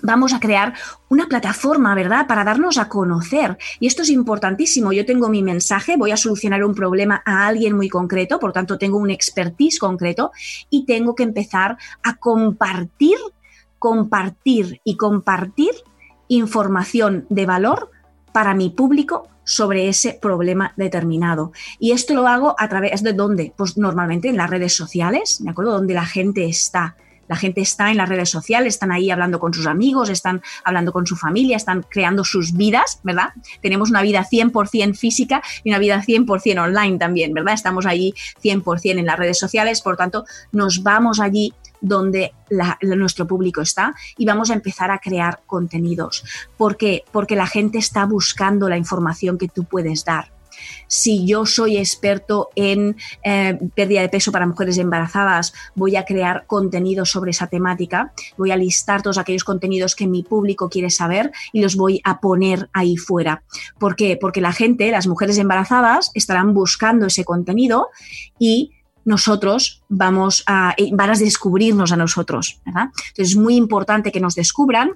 vamos 0.06 0.32
a 0.32 0.40
crear 0.40 0.72
una 1.08 1.26
plataforma, 1.26 1.94
¿verdad? 1.94 2.26
Para 2.26 2.44
darnos 2.44 2.78
a 2.78 2.88
conocer. 2.88 3.58
Y 3.80 3.86
esto 3.86 4.02
es 4.02 4.10
importantísimo. 4.10 4.92
Yo 4.92 5.04
tengo 5.04 5.28
mi 5.28 5.42
mensaje, 5.42 5.96
voy 5.96 6.12
a 6.12 6.16
solucionar 6.16 6.64
un 6.64 6.74
problema 6.74 7.22
a 7.26 7.46
alguien 7.46 7.74
muy 7.76 7.88
concreto, 7.88 8.38
por 8.38 8.52
tanto 8.52 8.78
tengo 8.78 8.98
un 8.98 9.10
expertise 9.10 9.78
concreto 9.78 10.30
y 10.70 10.86
tengo 10.86 11.14
que 11.14 11.24
empezar 11.24 11.76
a 12.02 12.16
compartir, 12.16 13.18
compartir 13.78 14.80
y 14.84 14.96
compartir 14.96 15.72
información 16.28 17.26
de 17.28 17.46
valor 17.46 17.90
para 18.32 18.54
mi 18.54 18.70
público 18.70 19.28
sobre 19.44 19.88
ese 19.88 20.18
problema 20.20 20.72
determinado. 20.76 21.52
Y 21.78 21.92
esto 21.92 22.14
lo 22.14 22.26
hago 22.26 22.54
a 22.58 22.68
través 22.68 23.02
de 23.02 23.12
dónde? 23.12 23.52
Pues 23.56 23.76
normalmente 23.78 24.28
en 24.28 24.36
las 24.36 24.50
redes 24.50 24.74
sociales, 24.74 25.42
¿de 25.42 25.50
acuerdo? 25.50 25.72
Donde 25.72 25.94
la 25.94 26.04
gente 26.04 26.44
está. 26.44 26.96
La 27.28 27.36
gente 27.36 27.60
está 27.60 27.90
en 27.90 27.96
las 27.96 28.08
redes 28.08 28.30
sociales, 28.30 28.74
están 28.74 28.92
ahí 28.92 29.10
hablando 29.10 29.38
con 29.38 29.52
sus 29.52 29.66
amigos, 29.66 30.08
están 30.08 30.42
hablando 30.64 30.92
con 30.92 31.06
su 31.06 31.16
familia, 31.16 31.56
están 31.56 31.84
creando 31.88 32.24
sus 32.24 32.52
vidas, 32.52 33.00
¿verdad? 33.02 33.30
Tenemos 33.62 33.90
una 33.90 34.02
vida 34.02 34.24
100% 34.24 34.96
física 34.96 35.42
y 35.64 35.70
una 35.70 35.78
vida 35.78 36.02
100% 36.02 36.62
online 36.62 36.98
también, 36.98 37.34
¿verdad? 37.34 37.54
Estamos 37.54 37.86
allí 37.86 38.14
100% 38.42 38.98
en 38.98 39.06
las 39.06 39.18
redes 39.18 39.38
sociales, 39.38 39.80
por 39.80 39.96
tanto, 39.96 40.24
nos 40.52 40.82
vamos 40.82 41.20
allí 41.20 41.52
donde 41.80 42.32
nuestro 42.80 43.26
público 43.26 43.60
está 43.60 43.94
y 44.16 44.24
vamos 44.24 44.50
a 44.50 44.54
empezar 44.54 44.90
a 44.90 44.98
crear 44.98 45.42
contenidos. 45.46 46.24
¿Por 46.56 46.76
qué? 46.76 47.04
Porque 47.12 47.36
la 47.36 47.46
gente 47.46 47.78
está 47.78 48.06
buscando 48.06 48.68
la 48.68 48.78
información 48.78 49.36
que 49.36 49.48
tú 49.48 49.64
puedes 49.64 50.04
dar. 50.04 50.35
Si 50.88 51.26
yo 51.26 51.46
soy 51.46 51.76
experto 51.76 52.50
en 52.54 52.96
eh, 53.22 53.58
pérdida 53.74 54.00
de 54.00 54.08
peso 54.08 54.32
para 54.32 54.46
mujeres 54.46 54.78
embarazadas, 54.78 55.52
voy 55.74 55.96
a 55.96 56.04
crear 56.04 56.46
contenido 56.46 57.04
sobre 57.04 57.30
esa 57.30 57.46
temática, 57.46 58.12
voy 58.36 58.50
a 58.50 58.56
listar 58.56 59.02
todos 59.02 59.18
aquellos 59.18 59.44
contenidos 59.44 59.94
que 59.94 60.06
mi 60.06 60.22
público 60.22 60.68
quiere 60.68 60.90
saber 60.90 61.32
y 61.52 61.60
los 61.60 61.76
voy 61.76 62.00
a 62.04 62.20
poner 62.20 62.68
ahí 62.72 62.96
fuera. 62.96 63.42
¿Por 63.78 63.96
qué? 63.96 64.16
Porque 64.20 64.40
la 64.40 64.52
gente, 64.52 64.90
las 64.90 65.06
mujeres 65.06 65.38
embarazadas, 65.38 66.10
estarán 66.14 66.54
buscando 66.54 67.06
ese 67.06 67.24
contenido 67.24 67.88
y 68.38 68.72
nosotros 69.06 69.84
vamos 69.88 70.42
a, 70.46 70.74
eh, 70.76 70.90
van 70.92 71.10
a 71.10 71.14
descubrirnos 71.14 71.92
a 71.92 71.96
nosotros. 71.96 72.60
Entonces 72.66 73.30
es 73.30 73.36
muy 73.36 73.54
importante 73.54 74.10
que 74.10 74.20
nos 74.20 74.34
descubran, 74.34 74.90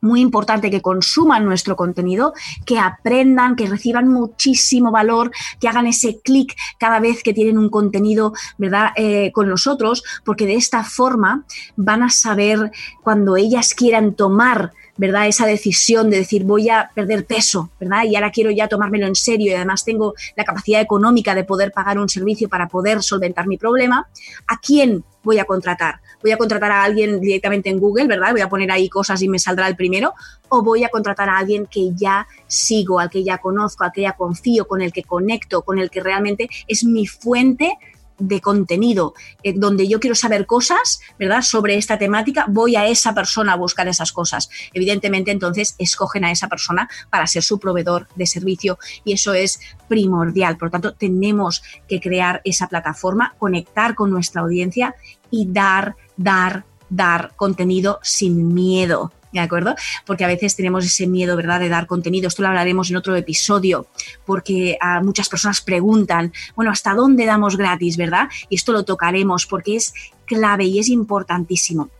muy 0.00 0.20
importante 0.20 0.70
que 0.70 0.82
consuman 0.82 1.44
nuestro 1.44 1.76
contenido, 1.76 2.32
que 2.64 2.78
aprendan, 2.78 3.56
que 3.56 3.66
reciban 3.66 4.08
muchísimo 4.08 4.90
valor, 4.90 5.30
que 5.60 5.68
hagan 5.68 5.86
ese 5.86 6.20
clic 6.20 6.56
cada 6.78 7.00
vez 7.00 7.22
que 7.22 7.34
tienen 7.34 7.58
un 7.58 7.68
contenido, 7.68 8.32
¿verdad?, 8.58 8.90
eh, 8.96 9.30
con 9.32 9.48
nosotros, 9.48 10.02
porque 10.24 10.46
de 10.46 10.54
esta 10.54 10.84
forma 10.84 11.44
van 11.76 12.02
a 12.02 12.10
saber 12.10 12.70
cuando 13.02 13.36
ellas 13.36 13.74
quieran 13.74 14.14
tomar 14.14 14.72
¿verdad? 15.00 15.28
Esa 15.28 15.46
decisión 15.46 16.10
de 16.10 16.18
decir 16.18 16.44
voy 16.44 16.68
a 16.68 16.90
perder 16.94 17.24
peso, 17.24 17.70
¿verdad? 17.80 18.04
Y 18.04 18.16
ahora 18.16 18.30
quiero 18.30 18.50
ya 18.50 18.68
tomármelo 18.68 19.06
en 19.06 19.14
serio 19.14 19.50
y 19.50 19.54
además 19.54 19.82
tengo 19.82 20.12
la 20.36 20.44
capacidad 20.44 20.78
económica 20.78 21.34
de 21.34 21.42
poder 21.42 21.72
pagar 21.72 21.98
un 21.98 22.10
servicio 22.10 22.50
para 22.50 22.68
poder 22.68 23.02
solventar 23.02 23.46
mi 23.46 23.56
problema, 23.56 24.06
¿a 24.46 24.58
quién 24.58 25.02
voy 25.22 25.38
a 25.38 25.46
contratar? 25.46 26.00
¿Voy 26.20 26.32
a 26.32 26.36
contratar 26.36 26.70
a 26.70 26.84
alguien 26.84 27.18
directamente 27.18 27.70
en 27.70 27.80
Google, 27.80 28.08
¿verdad? 28.08 28.32
Voy 28.32 28.42
a 28.42 28.50
poner 28.50 28.70
ahí 28.70 28.90
cosas 28.90 29.22
y 29.22 29.28
me 29.30 29.38
saldrá 29.38 29.68
el 29.68 29.76
primero, 29.76 30.12
o 30.50 30.62
voy 30.62 30.84
a 30.84 30.90
contratar 30.90 31.30
a 31.30 31.38
alguien 31.38 31.64
que 31.64 31.92
ya 31.94 32.26
sigo, 32.46 33.00
al 33.00 33.08
que 33.08 33.24
ya 33.24 33.38
conozco, 33.38 33.84
al 33.84 33.92
que 33.92 34.02
ya 34.02 34.12
confío, 34.12 34.68
con 34.68 34.82
el 34.82 34.92
que 34.92 35.04
conecto, 35.04 35.62
con 35.62 35.78
el 35.78 35.88
que 35.88 36.00
realmente 36.02 36.50
es 36.68 36.84
mi 36.84 37.06
fuente 37.06 37.72
de 38.20 38.40
contenido, 38.40 39.14
eh, 39.42 39.54
donde 39.56 39.88
yo 39.88 39.98
quiero 39.98 40.14
saber 40.14 40.46
cosas, 40.46 41.00
¿verdad? 41.18 41.42
Sobre 41.42 41.76
esta 41.76 41.98
temática, 41.98 42.46
voy 42.48 42.76
a 42.76 42.86
esa 42.86 43.14
persona 43.14 43.54
a 43.54 43.56
buscar 43.56 43.88
esas 43.88 44.12
cosas. 44.12 44.48
Evidentemente, 44.72 45.30
entonces, 45.30 45.74
escogen 45.78 46.24
a 46.24 46.30
esa 46.30 46.48
persona 46.48 46.88
para 47.10 47.26
ser 47.26 47.42
su 47.42 47.58
proveedor 47.58 48.06
de 48.14 48.26
servicio 48.26 48.78
y 49.04 49.14
eso 49.14 49.34
es 49.34 49.60
primordial. 49.88 50.56
Por 50.56 50.68
lo 50.68 50.72
tanto, 50.72 50.94
tenemos 50.94 51.62
que 51.88 52.00
crear 52.00 52.40
esa 52.44 52.68
plataforma, 52.68 53.34
conectar 53.38 53.94
con 53.94 54.10
nuestra 54.10 54.42
audiencia 54.42 54.94
y 55.30 55.46
dar, 55.50 55.96
dar, 56.16 56.64
dar 56.88 57.32
contenido 57.36 57.98
sin 58.02 58.52
miedo. 58.52 59.12
¿De 59.32 59.40
acuerdo? 59.40 59.74
Porque 60.06 60.24
a 60.24 60.28
veces 60.28 60.56
tenemos 60.56 60.84
ese 60.84 61.06
miedo, 61.06 61.36
¿verdad?, 61.36 61.60
de 61.60 61.68
dar 61.68 61.86
contenido. 61.86 62.28
Esto 62.28 62.42
lo 62.42 62.48
hablaremos 62.48 62.90
en 62.90 62.96
otro 62.96 63.14
episodio, 63.16 63.86
porque 64.24 64.76
a 64.80 64.96
ah, 64.96 65.02
muchas 65.02 65.28
personas 65.28 65.60
preguntan, 65.60 66.32
bueno, 66.56 66.70
¿hasta 66.70 66.94
dónde 66.94 67.26
damos 67.26 67.56
gratis, 67.56 67.96
verdad? 67.96 68.28
Y 68.48 68.56
esto 68.56 68.72
lo 68.72 68.84
tocaremos 68.84 69.46
porque 69.46 69.76
es 69.76 69.94
clave 70.26 70.64
y 70.64 70.78
es 70.78 70.88
importantísimo 70.88 71.90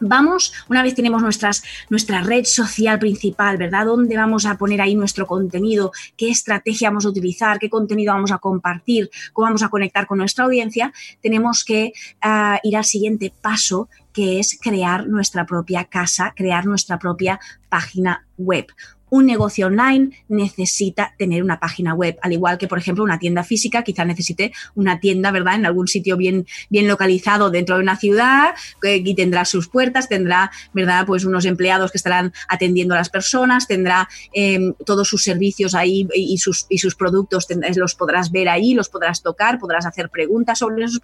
vamos, 0.00 0.52
una 0.68 0.82
vez 0.82 0.94
tenemos 0.94 1.22
nuestras, 1.22 1.62
nuestra 1.88 2.22
red 2.22 2.44
social 2.44 2.98
principal, 2.98 3.56
¿verdad? 3.56 3.86
¿Dónde 3.86 4.16
vamos 4.16 4.46
a 4.46 4.56
poner 4.56 4.80
ahí 4.80 4.94
nuestro 4.94 5.26
contenido? 5.26 5.92
¿Qué 6.16 6.30
estrategia 6.30 6.88
vamos 6.88 7.06
a 7.06 7.10
utilizar? 7.10 7.58
¿Qué 7.58 7.70
contenido 7.70 8.12
vamos 8.14 8.32
a 8.32 8.38
compartir? 8.38 9.10
¿Cómo 9.32 9.46
vamos 9.46 9.62
a 9.62 9.68
conectar 9.68 10.06
con 10.06 10.18
nuestra 10.18 10.46
audiencia? 10.46 10.92
Tenemos 11.22 11.64
que 11.64 11.92
ah, 12.22 12.58
ir 12.62 12.76
al 12.76 12.84
siguiente 12.84 13.32
paso, 13.40 13.88
que 14.12 14.40
es 14.40 14.58
crear 14.60 15.06
nuestra 15.06 15.46
propia 15.46 15.84
casa, 15.84 16.32
crear 16.36 16.66
nuestra 16.66 16.98
propia 16.98 17.40
página 17.68 18.26
web 18.36 18.66
un 19.10 19.26
negocio 19.26 19.66
online 19.66 20.10
necesita 20.28 21.14
tener 21.18 21.42
una 21.42 21.60
página 21.60 21.94
web, 21.94 22.16
al 22.22 22.32
igual 22.32 22.56
que, 22.58 22.68
por 22.68 22.78
ejemplo, 22.78 23.04
una 23.04 23.18
tienda 23.18 23.44
física, 23.44 23.82
quizá 23.82 24.04
necesite 24.04 24.52
una 24.74 25.00
tienda, 25.00 25.30
¿verdad?, 25.32 25.56
en 25.56 25.66
algún 25.66 25.88
sitio 25.88 26.16
bien, 26.16 26.46
bien 26.70 26.88
localizado 26.88 27.50
dentro 27.50 27.76
de 27.76 27.82
una 27.82 27.96
ciudad, 27.96 28.54
y 28.82 29.14
tendrá 29.14 29.44
sus 29.44 29.68
puertas, 29.68 30.08
tendrá, 30.08 30.50
¿verdad?, 30.72 31.04
pues 31.06 31.24
unos 31.24 31.44
empleados 31.44 31.90
que 31.90 31.98
estarán 31.98 32.32
atendiendo 32.48 32.94
a 32.94 32.98
las 32.98 33.10
personas, 33.10 33.66
tendrá 33.66 34.08
em, 34.32 34.74
todos 34.86 35.08
sus 35.08 35.24
servicios 35.24 35.74
ahí 35.74 36.08
y 36.14 36.38
sus, 36.38 36.66
y 36.68 36.78
sus 36.78 36.94
productos 36.94 37.46
los 37.74 37.94
podrás 37.94 38.30
ver 38.30 38.48
ahí, 38.48 38.74
los 38.74 38.88
podrás 38.88 39.22
tocar, 39.22 39.58
podrás 39.58 39.86
hacer 39.86 40.08
preguntas 40.08 40.60
sobre 40.60 40.84
esos. 40.84 41.00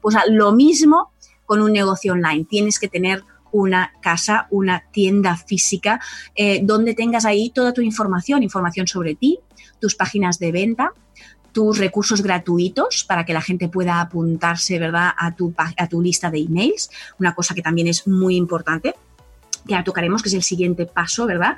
Pues 0.00 0.16
lo 0.28 0.52
mismo 0.52 1.12
con 1.50 1.62
un 1.62 1.72
negocio 1.72 2.12
online. 2.12 2.44
Tienes 2.44 2.78
que 2.78 2.86
tener 2.86 3.24
una 3.50 3.92
casa, 4.00 4.46
una 4.50 4.84
tienda 4.92 5.36
física, 5.36 6.00
eh, 6.36 6.60
donde 6.62 6.94
tengas 6.94 7.24
ahí 7.24 7.50
toda 7.50 7.72
tu 7.72 7.80
información, 7.80 8.44
información 8.44 8.86
sobre 8.86 9.16
ti, 9.16 9.40
tus 9.80 9.96
páginas 9.96 10.38
de 10.38 10.52
venta, 10.52 10.92
tus 11.50 11.76
recursos 11.76 12.22
gratuitos 12.22 13.02
para 13.02 13.24
que 13.24 13.32
la 13.32 13.40
gente 13.40 13.68
pueda 13.68 14.00
apuntarse, 14.00 14.78
¿verdad?, 14.78 15.10
a 15.18 15.34
tu, 15.34 15.52
a 15.56 15.88
tu 15.88 16.00
lista 16.00 16.30
de 16.30 16.38
emails, 16.38 16.88
una 17.18 17.34
cosa 17.34 17.52
que 17.52 17.62
también 17.62 17.88
es 17.88 18.06
muy 18.06 18.36
importante 18.36 18.94
que 19.66 19.72
ya 19.72 19.84
tocaremos, 19.84 20.22
que 20.22 20.28
es 20.28 20.34
el 20.34 20.42
siguiente 20.42 20.86
paso, 20.86 21.26
¿verdad? 21.26 21.56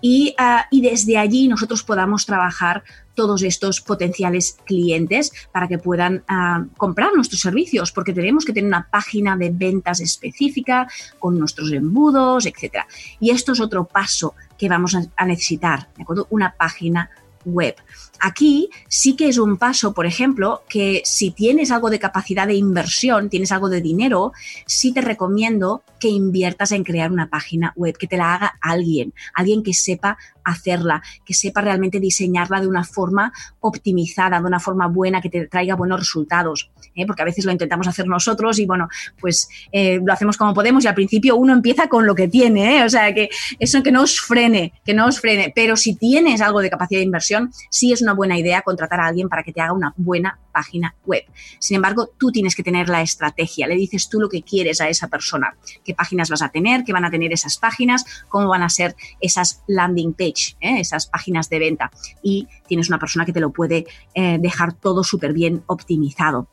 Y, 0.00 0.34
ah, 0.38 0.66
y, 0.70 0.82
desde 0.82 1.18
allí 1.18 1.48
nosotros 1.48 1.82
podamos 1.82 2.26
trabajar 2.26 2.84
todos 3.20 3.42
estos 3.42 3.82
potenciales 3.82 4.56
clientes 4.64 5.30
para 5.52 5.68
que 5.68 5.76
puedan 5.76 6.24
ah, 6.26 6.64
comprar 6.78 7.12
nuestros 7.14 7.42
servicios, 7.42 7.92
porque 7.92 8.14
tenemos 8.14 8.46
que 8.46 8.54
tener 8.54 8.66
una 8.66 8.88
página 8.90 9.36
de 9.36 9.50
ventas 9.50 10.00
específica 10.00 10.88
con 11.18 11.38
nuestros 11.38 11.70
embudos, 11.70 12.46
etc. 12.46 12.86
Y 13.20 13.28
esto 13.28 13.52
es 13.52 13.60
otro 13.60 13.84
paso 13.84 14.34
que 14.56 14.70
vamos 14.70 14.94
a, 14.94 15.26
necesitar, 15.26 15.90
¿de 15.98 16.02
acuerdo? 16.02 16.28
Una 16.30 16.54
página 16.56 17.10
web. 17.44 17.74
Aquí 18.20 18.70
sí 18.88 19.16
que 19.16 19.28
es 19.28 19.38
un 19.38 19.56
paso, 19.56 19.94
por 19.94 20.06
ejemplo, 20.06 20.62
que 20.68 21.02
si 21.04 21.30
tienes 21.30 21.70
algo 21.70 21.90
de 21.90 21.98
capacidad 21.98 22.46
de 22.46 22.54
inversión, 22.54 23.30
tienes 23.30 23.50
algo 23.50 23.68
de 23.68 23.80
dinero, 23.80 24.32
sí 24.66 24.92
te 24.92 25.00
recomiendo 25.00 25.82
que 25.98 26.08
inviertas 26.08 26.72
en 26.72 26.84
crear 26.84 27.10
una 27.10 27.28
página 27.28 27.72
web, 27.76 27.96
que 27.96 28.06
te 28.06 28.16
la 28.16 28.34
haga 28.34 28.58
alguien, 28.60 29.14
alguien 29.34 29.62
que 29.62 29.74
sepa 29.74 30.18
hacerla, 30.44 31.02
que 31.24 31.34
sepa 31.34 31.60
realmente 31.60 32.00
diseñarla 32.00 32.60
de 32.60 32.68
una 32.68 32.84
forma 32.84 33.32
optimizada, 33.60 34.40
de 34.40 34.46
una 34.46 34.60
forma 34.60 34.86
buena, 34.86 35.20
que 35.20 35.30
te 35.30 35.46
traiga 35.46 35.74
buenos 35.74 36.00
resultados. 36.00 36.70
¿eh? 36.94 37.06
Porque 37.06 37.22
a 37.22 37.24
veces 37.24 37.44
lo 37.44 37.52
intentamos 37.52 37.86
hacer 37.86 38.06
nosotros 38.06 38.58
y 38.58 38.66
bueno, 38.66 38.88
pues 39.20 39.48
eh, 39.72 40.00
lo 40.04 40.12
hacemos 40.12 40.36
como 40.36 40.54
podemos 40.54 40.84
y 40.84 40.88
al 40.88 40.94
principio 40.94 41.36
uno 41.36 41.52
empieza 41.52 41.88
con 41.88 42.06
lo 42.06 42.14
que 42.14 42.28
tiene, 42.28 42.78
¿eh? 42.78 42.84
o 42.84 42.88
sea, 42.88 43.12
que 43.14 43.28
eso 43.58 43.82
que 43.82 43.92
no 43.92 44.02
os 44.02 44.20
frene, 44.20 44.72
que 44.84 44.94
no 44.94 45.06
os 45.06 45.20
frene. 45.20 45.52
Pero 45.54 45.76
si 45.76 45.94
tienes 45.94 46.40
algo 46.40 46.60
de 46.60 46.70
capacidad 46.70 47.00
de 47.00 47.04
inversión, 47.04 47.52
sí 47.70 47.92
es 47.92 48.02
una 48.02 48.09
buena 48.12 48.38
idea 48.38 48.62
contratar 48.62 49.00
a 49.00 49.06
alguien 49.06 49.28
para 49.28 49.42
que 49.42 49.52
te 49.52 49.60
haga 49.60 49.72
una 49.72 49.94
buena 49.96 50.38
página 50.52 50.94
web. 51.04 51.24
Sin 51.58 51.76
embargo, 51.76 52.10
tú 52.18 52.30
tienes 52.30 52.54
que 52.54 52.62
tener 52.62 52.88
la 52.88 53.02
estrategia, 53.02 53.66
le 53.66 53.76
dices 53.76 54.08
tú 54.08 54.20
lo 54.20 54.28
que 54.28 54.42
quieres 54.42 54.80
a 54.80 54.88
esa 54.88 55.08
persona, 55.08 55.56
qué 55.84 55.94
páginas 55.94 56.30
vas 56.30 56.42
a 56.42 56.48
tener, 56.48 56.84
qué 56.84 56.92
van 56.92 57.04
a 57.04 57.10
tener 57.10 57.32
esas 57.32 57.56
páginas, 57.58 58.04
cómo 58.28 58.48
van 58.48 58.62
a 58.62 58.68
ser 58.68 58.96
esas 59.20 59.62
landing 59.66 60.14
page, 60.14 60.56
¿eh? 60.60 60.80
esas 60.80 61.06
páginas 61.06 61.48
de 61.48 61.58
venta. 61.58 61.90
Y 62.22 62.48
tienes 62.66 62.88
una 62.88 62.98
persona 62.98 63.24
que 63.24 63.32
te 63.32 63.40
lo 63.40 63.50
puede 63.50 63.86
eh, 64.14 64.38
dejar 64.40 64.72
todo 64.72 65.04
súper 65.04 65.32
bien 65.32 65.62
optimizado. 65.66 66.48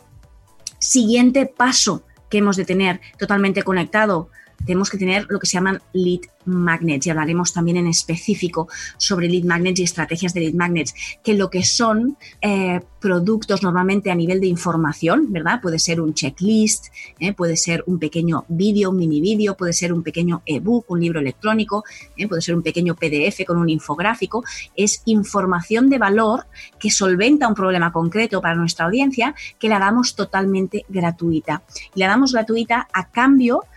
Siguiente 0.80 1.46
paso 1.46 2.04
que 2.30 2.40
hemos 2.40 2.58
de 2.58 2.66
tener 2.66 3.02
totalmente 3.18 3.64
conectado 3.64 4.30
tenemos 4.66 4.90
que 4.90 4.98
tener 4.98 5.26
lo 5.30 5.40
que 5.40 5.48
se 5.48 5.54
llaman 5.54 5.82
lead 5.94 6.22
magnets 6.46 7.06
y 7.06 7.10
hablaremos 7.10 7.54
también 7.54 7.78
en 7.78 7.88
específico 7.88 8.68
sobre 8.98 9.28
lead 9.28 9.44
magnets 9.44 9.80
y 9.80 9.84
estrategias 9.84 10.34
de 10.34 10.42
lead 10.42 10.54
magnets, 10.54 10.94
que 11.24 11.34
lo 11.34 11.50
que 11.50 11.64
son 11.64 12.18
eh, 12.42 12.82
productos 13.00 13.64
normalmente 13.64 14.12
a 14.12 14.16
nivel 14.16 14.40
de 14.40 14.48
información, 14.48 15.32
¿verdad? 15.32 15.62
Puede 15.62 15.80
ser 15.80 16.02
un 16.02 16.14
checklist, 16.14 16.88
¿eh? 17.20 17.34
puede 17.34 17.58
ser 17.58 17.84
un 17.88 18.00
pequeño 18.00 18.46
vídeo, 18.48 18.90
un 18.90 18.98
mini 18.98 19.22
vídeo, 19.22 19.56
puede 19.56 19.74
ser 19.74 19.94
un 19.94 20.04
pequeño 20.04 20.42
ebook, 20.46 20.86
un 20.90 21.02
libro 21.02 21.20
electrónico, 21.20 21.84
¿eh? 22.16 22.28
puede 22.28 22.42
ser 22.42 22.56
un 22.56 22.64
pequeño 22.64 22.96
PDF 22.96 23.46
con 23.46 23.58
un 23.58 23.70
infográfico. 23.70 24.44
Es 24.76 25.02
información 25.06 25.90
de 25.90 25.98
valor 25.98 26.46
que 26.80 26.90
solventa 26.90 27.48
un 27.48 27.56
problema 27.56 27.92
concreto 27.92 28.42
para 28.42 28.56
nuestra 28.56 28.86
audiencia 28.86 29.36
que 29.60 29.70
la 29.70 29.80
damos 29.80 30.16
totalmente 30.16 30.86
gratuita. 30.90 31.64
Y 31.94 32.00
la 32.00 32.08
damos 32.08 32.34
gratuita 32.34 32.88
a 32.94 33.10
cambio 33.10 33.62
de 33.62 33.77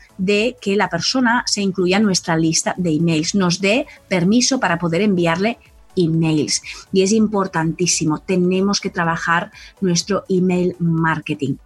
que 0.60 0.76
la 0.76 0.88
persona 0.88 1.44
se 1.46 1.62
incluya 1.62 1.96
en 1.96 2.04
nuestra 2.04 2.36
lista 2.36 2.74
de 2.76 2.90
emails, 2.90 3.34
nos 3.34 3.60
dé 3.60 3.86
permiso 4.08 4.60
para 4.60 4.78
poder 4.78 5.02
enviarle 5.02 5.58
emails. 5.96 6.62
Y 6.92 7.02
es 7.02 7.12
importantísimo, 7.12 8.18
tenemos 8.20 8.80
que 8.80 8.90
trabajar 8.90 9.50
nuestro 9.80 10.24
email 10.28 10.76
marketing. 10.78 11.56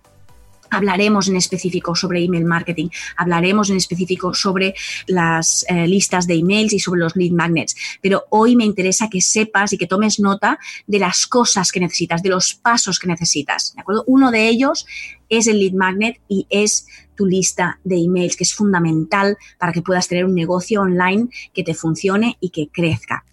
Hablaremos 0.75 1.29
en 1.29 1.37
específico 1.37 1.95
sobre 1.95 2.25
email 2.25 2.45
marketing, 2.45 2.89
hablaremos 3.17 3.71
en 3.71 3.77
específico 3.77 4.35
sobre 4.35 4.75
las 5.07 5.65
eh, 5.69 5.87
listas 5.87 6.27
de 6.27 6.35
emails 6.35 6.73
y 6.73 6.81
sobre 6.81 7.01
los 7.01 7.17
lead 7.17 7.33
magnets, 7.33 7.77
pero 8.01 8.25
hoy 8.31 8.57
me 8.57 8.65
interesa 8.65 9.09
que 9.09 9.21
sepas 9.21 9.73
y 9.73 9.79
que 9.79 9.87
tomes 9.87 10.21
nota 10.21 10.59
de 10.87 10.99
las 10.99 11.27
cosas 11.27 11.71
que 11.71 11.81
necesitas, 11.81 12.23
de 12.23 12.31
los 12.31 12.55
pasos 12.55 12.99
que 12.99 13.07
necesitas. 13.07 13.75
¿de 13.75 13.81
acuerdo? 13.81 14.05
Uno 14.07 14.31
de 14.31 14.49
ellos 14.49 14.87
es 15.29 15.47
el 15.47 15.59
lead 15.59 15.73
magnet 15.73 16.21
y 16.29 16.47
es 16.51 16.87
tu 17.17 17.27
lista 17.27 17.79
de 17.85 17.97
emails, 17.97 18.37
que 18.37 18.45
es 18.45 18.55
fundamental 18.55 19.37
para 19.59 19.73
que 19.73 19.83
puedas 19.83 20.09
tener 20.09 20.25
un 20.25 20.35
negocio 20.35 20.83
online 20.83 21.29
que 21.53 21.63
te 21.63 21.75
funcione 21.75 22.37
y 22.41 22.51
que 22.51 22.69
crezca. 22.69 23.25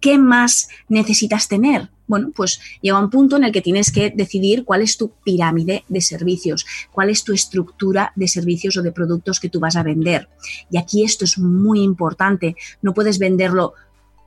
¿Qué 0.00 0.18
más 0.18 0.68
necesitas 0.88 1.48
tener? 1.48 1.90
Bueno, 2.10 2.32
pues 2.34 2.60
llega 2.82 2.98
un 2.98 3.08
punto 3.08 3.36
en 3.36 3.44
el 3.44 3.52
que 3.52 3.62
tienes 3.62 3.92
que 3.92 4.10
decidir 4.10 4.64
cuál 4.64 4.82
es 4.82 4.96
tu 4.96 5.12
pirámide 5.22 5.84
de 5.88 6.00
servicios, 6.00 6.66
cuál 6.90 7.08
es 7.08 7.22
tu 7.22 7.32
estructura 7.32 8.12
de 8.16 8.26
servicios 8.26 8.76
o 8.76 8.82
de 8.82 8.90
productos 8.90 9.38
que 9.38 9.48
tú 9.48 9.60
vas 9.60 9.76
a 9.76 9.84
vender. 9.84 10.28
Y 10.70 10.76
aquí 10.76 11.04
esto 11.04 11.24
es 11.24 11.38
muy 11.38 11.80
importante. 11.82 12.56
No 12.82 12.94
puedes 12.94 13.20
venderlo 13.20 13.74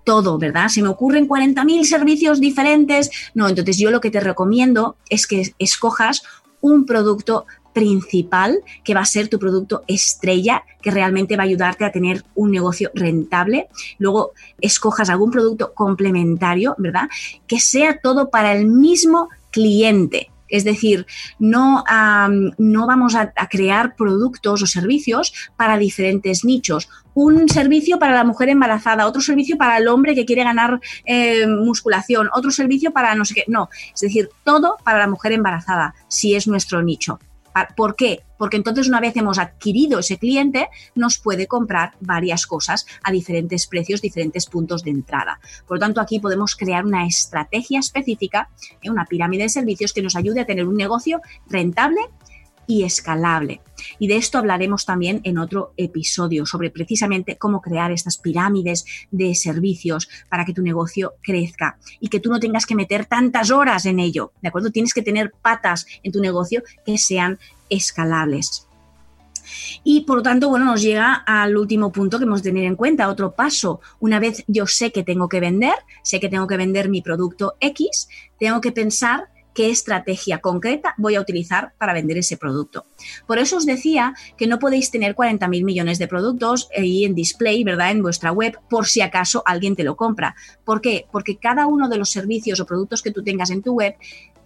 todo, 0.05 0.37
¿verdad? 0.37 0.69
Se 0.69 0.81
me 0.81 0.87
ocurren 0.87 1.27
40.000 1.27 1.83
servicios 1.83 2.39
diferentes. 2.39 3.09
No, 3.33 3.49
entonces 3.49 3.77
yo 3.77 3.91
lo 3.91 3.99
que 3.99 4.11
te 4.11 4.21
recomiendo 4.21 4.95
es 5.09 5.27
que 5.27 5.53
escojas 5.59 6.23
un 6.61 6.85
producto 6.85 7.45
principal 7.73 8.61
que 8.83 8.93
va 8.93 9.01
a 9.01 9.05
ser 9.05 9.27
tu 9.27 9.39
producto 9.39 9.83
estrella 9.87 10.63
que 10.81 10.91
realmente 10.91 11.35
va 11.35 11.43
a 11.43 11.45
ayudarte 11.45 11.85
a 11.85 11.91
tener 11.91 12.23
un 12.35 12.51
negocio 12.51 12.91
rentable. 12.93 13.67
Luego 13.97 14.33
escojas 14.61 15.09
algún 15.09 15.31
producto 15.31 15.73
complementario, 15.73 16.75
¿verdad? 16.77 17.09
Que 17.47 17.59
sea 17.59 17.99
todo 17.99 18.29
para 18.29 18.53
el 18.53 18.67
mismo 18.67 19.29
cliente. 19.51 20.29
Es 20.53 20.63
decir, 20.63 21.07
no, 21.39 21.83
no 22.59 22.87
vamos 22.87 23.15
a, 23.15 23.33
crear 23.49 23.95
productos 23.95 24.61
o 24.61 24.67
servicios 24.67 25.33
para 25.57 25.79
diferentes 25.79 26.45
nichos. 26.45 26.89
Un 27.15 27.49
servicio 27.49 27.97
para 27.97 28.13
la 28.13 28.23
mujer 28.23 28.49
embarazada, 28.49 29.07
otro 29.07 29.21
servicio 29.21 29.57
para 29.57 29.77
el 29.77 29.87
hombre 29.87 30.13
que 30.13 30.25
quiere 30.25 30.43
ganar 30.43 30.79
eh, 31.05 31.47
musculación, 31.47 32.29
otro 32.33 32.51
servicio 32.51 32.91
para 32.91 33.15
no 33.15 33.25
sé 33.25 33.33
qué. 33.33 33.45
No, 33.47 33.69
es 33.95 34.01
decir, 34.01 34.29
todo 34.43 34.77
para 34.83 34.99
la 34.99 35.07
mujer 35.07 35.31
embarazada, 35.31 35.95
si 36.07 36.35
es 36.35 36.47
nuestro 36.47 36.83
nicho. 36.83 37.19
¿Por 37.75 37.95
qué? 37.95 38.23
Porque 38.37 38.57
entonces 38.57 38.87
una 38.87 38.99
vez 38.99 39.15
hemos 39.15 39.39
adquirido 39.39 39.99
ese 39.99 40.17
cliente, 40.17 40.69
nos 40.95 41.17
puede 41.17 41.47
comprar 41.47 41.93
varias 41.99 42.45
cosas 42.45 42.85
a 43.03 43.11
diferentes 43.11 43.67
precios, 43.67 44.01
diferentes 44.01 44.47
puntos 44.47 44.83
de 44.83 44.91
entrada. 44.91 45.39
Por 45.67 45.77
lo 45.77 45.81
tanto, 45.81 46.01
aquí 46.01 46.19
podemos 46.19 46.55
crear 46.55 46.85
una 46.85 47.05
estrategia 47.05 47.79
específica, 47.79 48.49
una 48.83 49.05
pirámide 49.05 49.43
de 49.43 49.49
servicios 49.49 49.93
que 49.93 50.01
nos 50.01 50.15
ayude 50.15 50.41
a 50.41 50.45
tener 50.45 50.67
un 50.67 50.75
negocio 50.75 51.21
rentable 51.47 52.01
y 52.67 52.83
escalable. 52.83 53.61
Y 53.99 54.07
de 54.07 54.17
esto 54.17 54.37
hablaremos 54.37 54.85
también 54.85 55.21
en 55.23 55.37
otro 55.37 55.73
episodio 55.77 56.45
sobre 56.45 56.69
precisamente 56.69 57.37
cómo 57.37 57.61
crear 57.61 57.91
estas 57.91 58.17
pirámides 58.17 58.85
de 59.11 59.35
servicios 59.35 60.09
para 60.29 60.45
que 60.45 60.53
tu 60.53 60.61
negocio 60.61 61.13
crezca 61.21 61.77
y 61.99 62.07
que 62.07 62.19
tú 62.19 62.29
no 62.29 62.39
tengas 62.39 62.65
que 62.65 62.75
meter 62.75 63.05
tantas 63.05 63.51
horas 63.51 63.85
en 63.85 63.99
ello, 63.99 64.31
¿de 64.41 64.49
acuerdo? 64.49 64.71
Tienes 64.71 64.93
que 64.93 65.01
tener 65.01 65.31
patas 65.41 65.85
en 66.03 66.11
tu 66.11 66.21
negocio 66.21 66.63
que 66.85 66.97
sean 66.97 67.39
escalables. 67.69 68.67
Y 69.83 70.01
por 70.01 70.17
lo 70.17 70.23
tanto, 70.23 70.49
bueno, 70.49 70.65
nos 70.65 70.81
llega 70.81 71.13
al 71.13 71.57
último 71.57 71.91
punto 71.91 72.17
que 72.17 72.25
hemos 72.25 72.43
de 72.43 72.49
tener 72.49 72.65
en 72.65 72.75
cuenta, 72.75 73.09
otro 73.09 73.33
paso. 73.33 73.81
Una 73.99 74.19
vez 74.19 74.43
yo 74.47 74.67
sé 74.67 74.91
que 74.91 75.03
tengo 75.03 75.27
que 75.27 75.39
vender, 75.39 75.75
sé 76.03 76.19
que 76.19 76.29
tengo 76.29 76.47
que 76.47 76.57
vender 76.57 76.89
mi 76.89 77.01
producto 77.01 77.55
X, 77.59 78.07
tengo 78.39 78.61
que 78.61 78.71
pensar 78.71 79.27
qué 79.53 79.69
estrategia 79.69 80.39
concreta 80.39 80.95
voy 80.97 81.15
a 81.15 81.21
utilizar 81.21 81.73
para 81.77 81.93
vender 81.93 82.17
ese 82.17 82.37
producto. 82.37 82.85
Por 83.27 83.37
eso 83.37 83.57
os 83.57 83.65
decía 83.65 84.13
que 84.37 84.47
no 84.47 84.59
podéis 84.59 84.91
tener 84.91 85.15
40.000 85.15 85.63
millones 85.63 85.99
de 85.99 86.07
productos 86.07 86.69
ahí 86.77 87.05
en 87.05 87.15
display, 87.15 87.63
¿verdad? 87.63 87.91
En 87.91 88.01
vuestra 88.01 88.31
web, 88.31 88.57
por 88.69 88.87
si 88.87 89.01
acaso 89.01 89.43
alguien 89.45 89.75
te 89.75 89.83
lo 89.83 89.95
compra. 89.95 90.35
¿Por 90.65 90.81
qué? 90.81 91.05
Porque 91.11 91.37
cada 91.37 91.67
uno 91.67 91.89
de 91.89 91.97
los 91.97 92.11
servicios 92.11 92.59
o 92.59 92.65
productos 92.65 93.01
que 93.01 93.11
tú 93.11 93.23
tengas 93.23 93.49
en 93.49 93.61
tu 93.61 93.73
web 93.73 93.95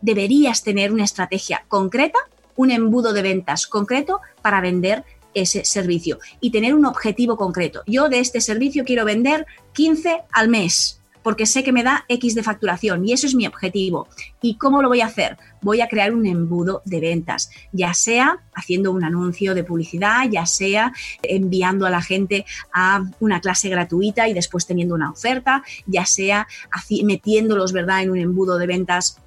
deberías 0.01 0.63
tener 0.63 0.91
una 0.91 1.03
estrategia 1.03 1.65
concreta, 1.67 2.19
un 2.55 2.71
embudo 2.71 3.13
de 3.13 3.21
ventas 3.21 3.67
concreto 3.67 4.19
para 4.41 4.61
vender 4.61 5.03
ese 5.33 5.65
servicio 5.65 6.19
y 6.39 6.51
tener 6.51 6.73
un 6.73 6.85
objetivo 6.85 7.37
concreto. 7.37 7.83
Yo 7.85 8.09
de 8.09 8.19
este 8.19 8.41
servicio 8.41 8.83
quiero 8.83 9.05
vender 9.05 9.45
15 9.73 10.23
al 10.31 10.49
mes 10.49 10.96
porque 11.27 11.45
sé 11.45 11.61
que 11.61 11.73
me 11.73 11.83
da 11.83 12.05
X 12.07 12.35
de 12.35 12.41
facturación 12.41 13.05
y 13.05 13.11
eso 13.11 13.27
es 13.27 13.35
mi 13.35 13.45
objetivo. 13.45 14.07
¿Y 14.41 14.55
cómo 14.55 14.81
lo 14.81 14.87
voy 14.87 15.01
a 15.01 15.07
hacer? 15.07 15.37
Voy 15.61 15.81
a 15.81 15.89
crear 15.89 16.13
un 16.13 16.25
embudo 16.25 16.81
de 16.85 17.01
ventas, 17.01 17.49
ya 17.73 17.93
sea 17.93 18.45
haciendo 18.55 18.93
un 18.93 19.03
anuncio 19.03 19.53
de 19.53 19.65
publicidad, 19.65 20.21
ya 20.31 20.45
sea 20.45 20.93
enviando 21.21 21.85
a 21.85 21.89
la 21.89 22.01
gente 22.01 22.45
a 22.71 23.03
una 23.19 23.41
clase 23.41 23.67
gratuita 23.67 24.29
y 24.29 24.33
después 24.33 24.65
teniendo 24.65 24.95
una 24.95 25.11
oferta, 25.11 25.65
ya 25.85 26.05
sea 26.05 26.47
metiéndolos, 27.03 27.73
¿verdad?, 27.73 28.03
en 28.03 28.11
un 28.11 28.19
embudo 28.19 28.57
de 28.57 28.67
ventas 28.67 29.17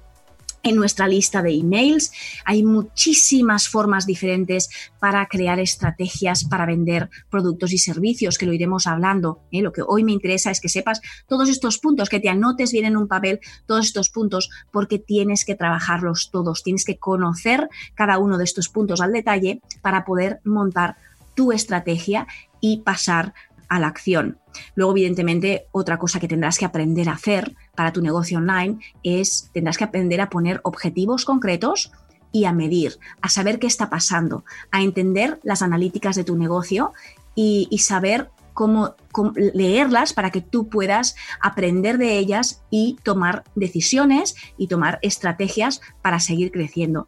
en 0.63 0.75
nuestra 0.75 1.07
lista 1.07 1.41
de 1.41 1.53
emails. 1.53 2.11
Hay 2.45 2.63
muchísimas 2.63 3.67
formas 3.67 4.05
diferentes 4.05 4.69
para 4.99 5.25
crear 5.27 5.59
estrategias 5.59 6.43
para 6.43 6.65
vender 6.65 7.09
productos 7.29 7.73
y 7.73 7.77
servicios, 7.77 8.37
que 8.37 8.45
lo 8.45 8.53
iremos 8.53 8.87
hablando. 8.87 9.41
¿eh? 9.51 9.61
Lo 9.61 9.71
que 9.71 9.81
hoy 9.85 10.03
me 10.03 10.11
interesa 10.11 10.51
es 10.51 10.61
que 10.61 10.69
sepas 10.69 11.01
todos 11.27 11.49
estos 11.49 11.77
puntos, 11.77 12.09
que 12.09 12.19
te 12.19 12.29
anotes 12.29 12.71
bien 12.71 12.85
en 12.85 12.97
un 12.97 13.07
papel 13.07 13.39
todos 13.65 13.85
estos 13.85 14.09
puntos, 14.09 14.49
porque 14.71 14.99
tienes 14.99 15.45
que 15.45 15.55
trabajarlos 15.55 16.29
todos, 16.31 16.63
tienes 16.63 16.85
que 16.85 16.97
conocer 16.97 17.69
cada 17.95 18.17
uno 18.17 18.37
de 18.37 18.43
estos 18.43 18.69
puntos 18.69 19.01
al 19.01 19.11
detalle 19.11 19.61
para 19.81 20.05
poder 20.05 20.41
montar 20.43 20.95
tu 21.35 21.51
estrategia 21.51 22.27
y 22.59 22.81
pasar 22.81 23.33
a 23.71 23.79
la 23.79 23.87
acción. 23.87 24.37
Luego, 24.75 24.91
evidentemente, 24.91 25.67
otra 25.71 25.97
cosa 25.97 26.19
que 26.19 26.27
tendrás 26.27 26.59
que 26.59 26.65
aprender 26.65 27.07
a 27.07 27.13
hacer 27.13 27.55
para 27.73 27.93
tu 27.93 28.01
negocio 28.01 28.37
online 28.37 28.79
es, 29.01 29.49
tendrás 29.53 29.77
que 29.77 29.85
aprender 29.85 30.19
a 30.19 30.29
poner 30.29 30.59
objetivos 30.63 31.23
concretos 31.23 31.89
y 32.33 32.43
a 32.43 32.51
medir, 32.51 32.99
a 33.21 33.29
saber 33.29 33.59
qué 33.59 33.67
está 33.67 33.89
pasando, 33.89 34.43
a 34.71 34.81
entender 34.81 35.39
las 35.43 35.61
analíticas 35.61 36.17
de 36.17 36.25
tu 36.25 36.35
negocio 36.35 36.91
y, 37.33 37.69
saber 37.79 38.29
cómo, 38.53 38.95
leerlas 39.35 40.11
para 40.11 40.31
que 40.31 40.41
tú 40.41 40.67
puedas 40.67 41.15
aprender 41.39 41.97
de 41.97 42.17
ellas 42.17 42.63
y 42.69 42.97
tomar 43.03 43.45
decisiones 43.55 44.35
y 44.57 44.67
tomar 44.67 44.99
estrategias 45.01 45.79
para 46.01 46.19
seguir 46.19 46.51
creciendo. 46.51 47.07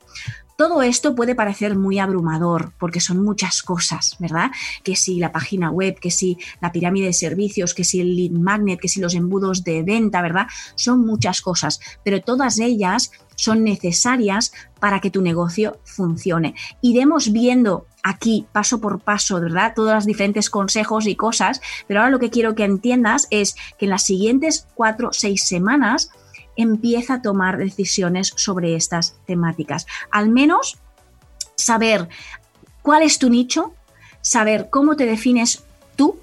Todo 0.57 0.81
esto 0.83 1.15
puede 1.15 1.35
parecer 1.35 1.75
muy 1.75 1.99
abrumador 1.99 2.73
porque 2.79 2.99
son 2.99 3.23
muchas 3.23 3.63
cosas, 3.63 4.15
¿verdad? 4.19 4.51
Que 4.83 4.95
si 4.95 5.19
la 5.19 5.31
página 5.31 5.71
web, 5.71 5.99
que 5.99 6.11
si 6.11 6.37
la 6.61 6.71
pirámide 6.71 7.07
de 7.07 7.13
servicios, 7.13 7.73
que 7.73 7.83
si 7.83 8.01
el 8.01 8.15
lead 8.15 8.31
magnet, 8.31 8.79
que 8.79 8.87
si 8.87 8.99
los 8.99 9.15
embudos 9.15 9.63
de 9.63 9.83
venta, 9.83 10.21
¿verdad? 10.21 10.47
Son 10.75 11.05
muchas 11.05 11.41
cosas, 11.41 11.79
pero 12.03 12.21
todas 12.21 12.59
ellas 12.59 13.11
son 13.35 13.63
necesarias 13.63 14.53
para 14.79 14.99
que 14.99 15.09
tu 15.09 15.21
negocio 15.21 15.79
funcione. 15.83 16.55
Iremos 16.81 17.31
viendo 17.31 17.87
aquí 18.03 18.45
paso 18.51 18.79
por 18.79 18.99
paso, 18.99 19.39
¿verdad? 19.39 19.73
Todos 19.75 19.93
los 19.93 20.05
diferentes 20.05 20.49
consejos 20.49 21.07
y 21.07 21.15
cosas, 21.15 21.61
pero 21.87 22.01
ahora 22.01 22.11
lo 22.11 22.19
que 22.19 22.29
quiero 22.29 22.53
que 22.53 22.65
entiendas 22.65 23.27
es 23.31 23.55
que 23.79 23.85
en 23.85 23.91
las 23.91 24.03
siguientes 24.03 24.67
cuatro 24.75 25.09
seis 25.13 25.45
semanas 25.47 26.11
empieza 26.55 27.15
a 27.15 27.21
tomar 27.21 27.57
decisiones 27.57 28.33
sobre 28.35 28.75
estas 28.75 29.17
temáticas. 29.25 29.85
Al 30.11 30.29
menos 30.29 30.77
saber 31.55 32.09
cuál 32.81 33.03
es 33.03 33.19
tu 33.19 33.29
nicho, 33.29 33.73
saber 34.21 34.69
cómo 34.69 34.95
te 34.95 35.05
defines 35.05 35.63
tú, 35.95 36.19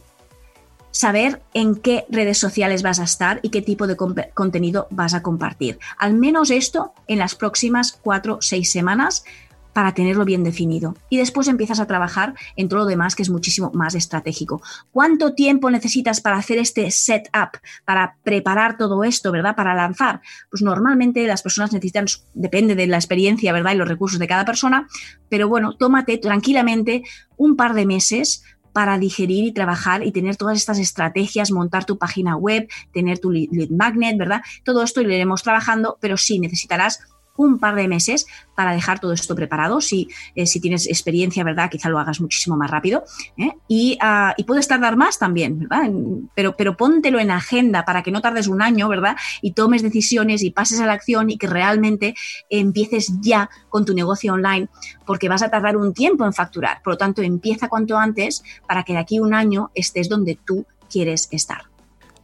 saber 0.90 1.42
en 1.54 1.76
qué 1.76 2.04
redes 2.08 2.38
sociales 2.38 2.82
vas 2.82 2.98
a 3.00 3.04
estar 3.04 3.40
y 3.42 3.50
qué 3.50 3.62
tipo 3.62 3.86
de 3.86 3.96
contenido 4.34 4.86
vas 4.90 5.14
a 5.14 5.22
compartir. 5.22 5.78
Al 5.98 6.14
menos 6.14 6.50
esto 6.50 6.92
en 7.06 7.18
las 7.18 7.34
próximas 7.34 7.92
cuatro 7.92 8.36
o 8.36 8.42
seis 8.42 8.70
semanas 8.72 9.24
para 9.72 9.94
tenerlo 9.94 10.24
bien 10.24 10.44
definido. 10.44 10.96
Y 11.08 11.18
después 11.18 11.48
empiezas 11.48 11.80
a 11.80 11.86
trabajar 11.86 12.34
en 12.56 12.68
todo 12.68 12.80
lo 12.80 12.86
demás 12.86 13.14
que 13.14 13.22
es 13.22 13.30
muchísimo 13.30 13.70
más 13.74 13.94
estratégico. 13.94 14.62
¿Cuánto 14.90 15.34
tiempo 15.34 15.70
necesitas 15.70 16.20
para 16.20 16.36
hacer 16.36 16.58
este 16.58 16.90
setup, 16.90 17.58
para 17.84 18.16
preparar 18.22 18.76
todo 18.76 19.04
esto, 19.04 19.32
¿verdad? 19.32 19.54
Para 19.54 19.74
lanzar. 19.74 20.20
Pues 20.50 20.62
normalmente 20.62 21.26
las 21.26 21.42
personas 21.42 21.72
necesitan, 21.72 22.06
depende 22.34 22.74
de 22.74 22.86
la 22.86 22.96
experiencia, 22.96 23.52
¿verdad? 23.52 23.72
Y 23.72 23.76
los 23.76 23.88
recursos 23.88 24.18
de 24.18 24.28
cada 24.28 24.44
persona, 24.44 24.88
pero 25.28 25.48
bueno, 25.48 25.76
tómate 25.76 26.18
tranquilamente 26.18 27.02
un 27.36 27.56
par 27.56 27.74
de 27.74 27.86
meses 27.86 28.42
para 28.72 28.98
digerir 28.98 29.44
y 29.44 29.52
trabajar 29.52 30.06
y 30.06 30.12
tener 30.12 30.36
todas 30.36 30.56
estas 30.56 30.78
estrategias, 30.78 31.50
montar 31.50 31.84
tu 31.84 31.98
página 31.98 32.36
web, 32.36 32.68
tener 32.92 33.18
tu 33.18 33.30
lead 33.30 33.70
magnet, 33.70 34.16
¿verdad? 34.16 34.42
Todo 34.64 34.82
esto 34.82 35.02
lo 35.02 35.12
iremos 35.12 35.42
trabajando, 35.42 35.98
pero 36.00 36.16
sí 36.16 36.38
necesitarás 36.38 37.00
un 37.40 37.58
par 37.58 37.74
de 37.74 37.88
meses 37.88 38.26
para 38.54 38.72
dejar 38.72 39.00
todo 39.00 39.12
esto 39.12 39.34
preparado. 39.34 39.80
Si, 39.80 40.08
eh, 40.34 40.46
si 40.46 40.60
tienes 40.60 40.86
experiencia, 40.86 41.42
¿verdad? 41.42 41.70
Quizá 41.70 41.88
lo 41.88 41.98
hagas 41.98 42.20
muchísimo 42.20 42.56
más 42.56 42.70
rápido. 42.70 43.04
¿eh? 43.38 43.52
Y, 43.66 43.98
uh, 44.02 44.32
y, 44.36 44.44
puedes 44.44 44.68
tardar 44.68 44.96
más 44.96 45.18
también, 45.18 45.60
¿verdad? 45.60 45.90
Pero, 46.34 46.56
pero 46.56 46.76
póntelo 46.76 47.18
en 47.18 47.30
agenda 47.30 47.84
para 47.84 48.02
que 48.02 48.10
no 48.10 48.20
tardes 48.20 48.46
un 48.46 48.60
año, 48.60 48.88
¿verdad? 48.88 49.16
Y 49.40 49.52
tomes 49.52 49.82
decisiones 49.82 50.42
y 50.42 50.50
pases 50.50 50.80
a 50.80 50.86
la 50.86 50.92
acción 50.92 51.30
y 51.30 51.38
que 51.38 51.46
realmente 51.46 52.14
empieces 52.50 53.12
ya 53.20 53.48
con 53.70 53.84
tu 53.84 53.94
negocio 53.94 54.34
online, 54.34 54.68
porque 55.06 55.28
vas 55.28 55.42
a 55.42 55.50
tardar 55.50 55.76
un 55.76 55.94
tiempo 55.94 56.26
en 56.26 56.34
facturar. 56.34 56.82
Por 56.82 56.94
lo 56.94 56.98
tanto, 56.98 57.22
empieza 57.22 57.68
cuanto 57.68 57.96
antes 57.96 58.42
para 58.68 58.82
que 58.82 58.92
de 58.92 58.98
aquí 58.98 59.16
a 59.16 59.22
un 59.22 59.32
año 59.32 59.70
estés 59.74 60.08
donde 60.08 60.38
tú 60.44 60.66
quieres 60.90 61.28
estar. 61.30 61.69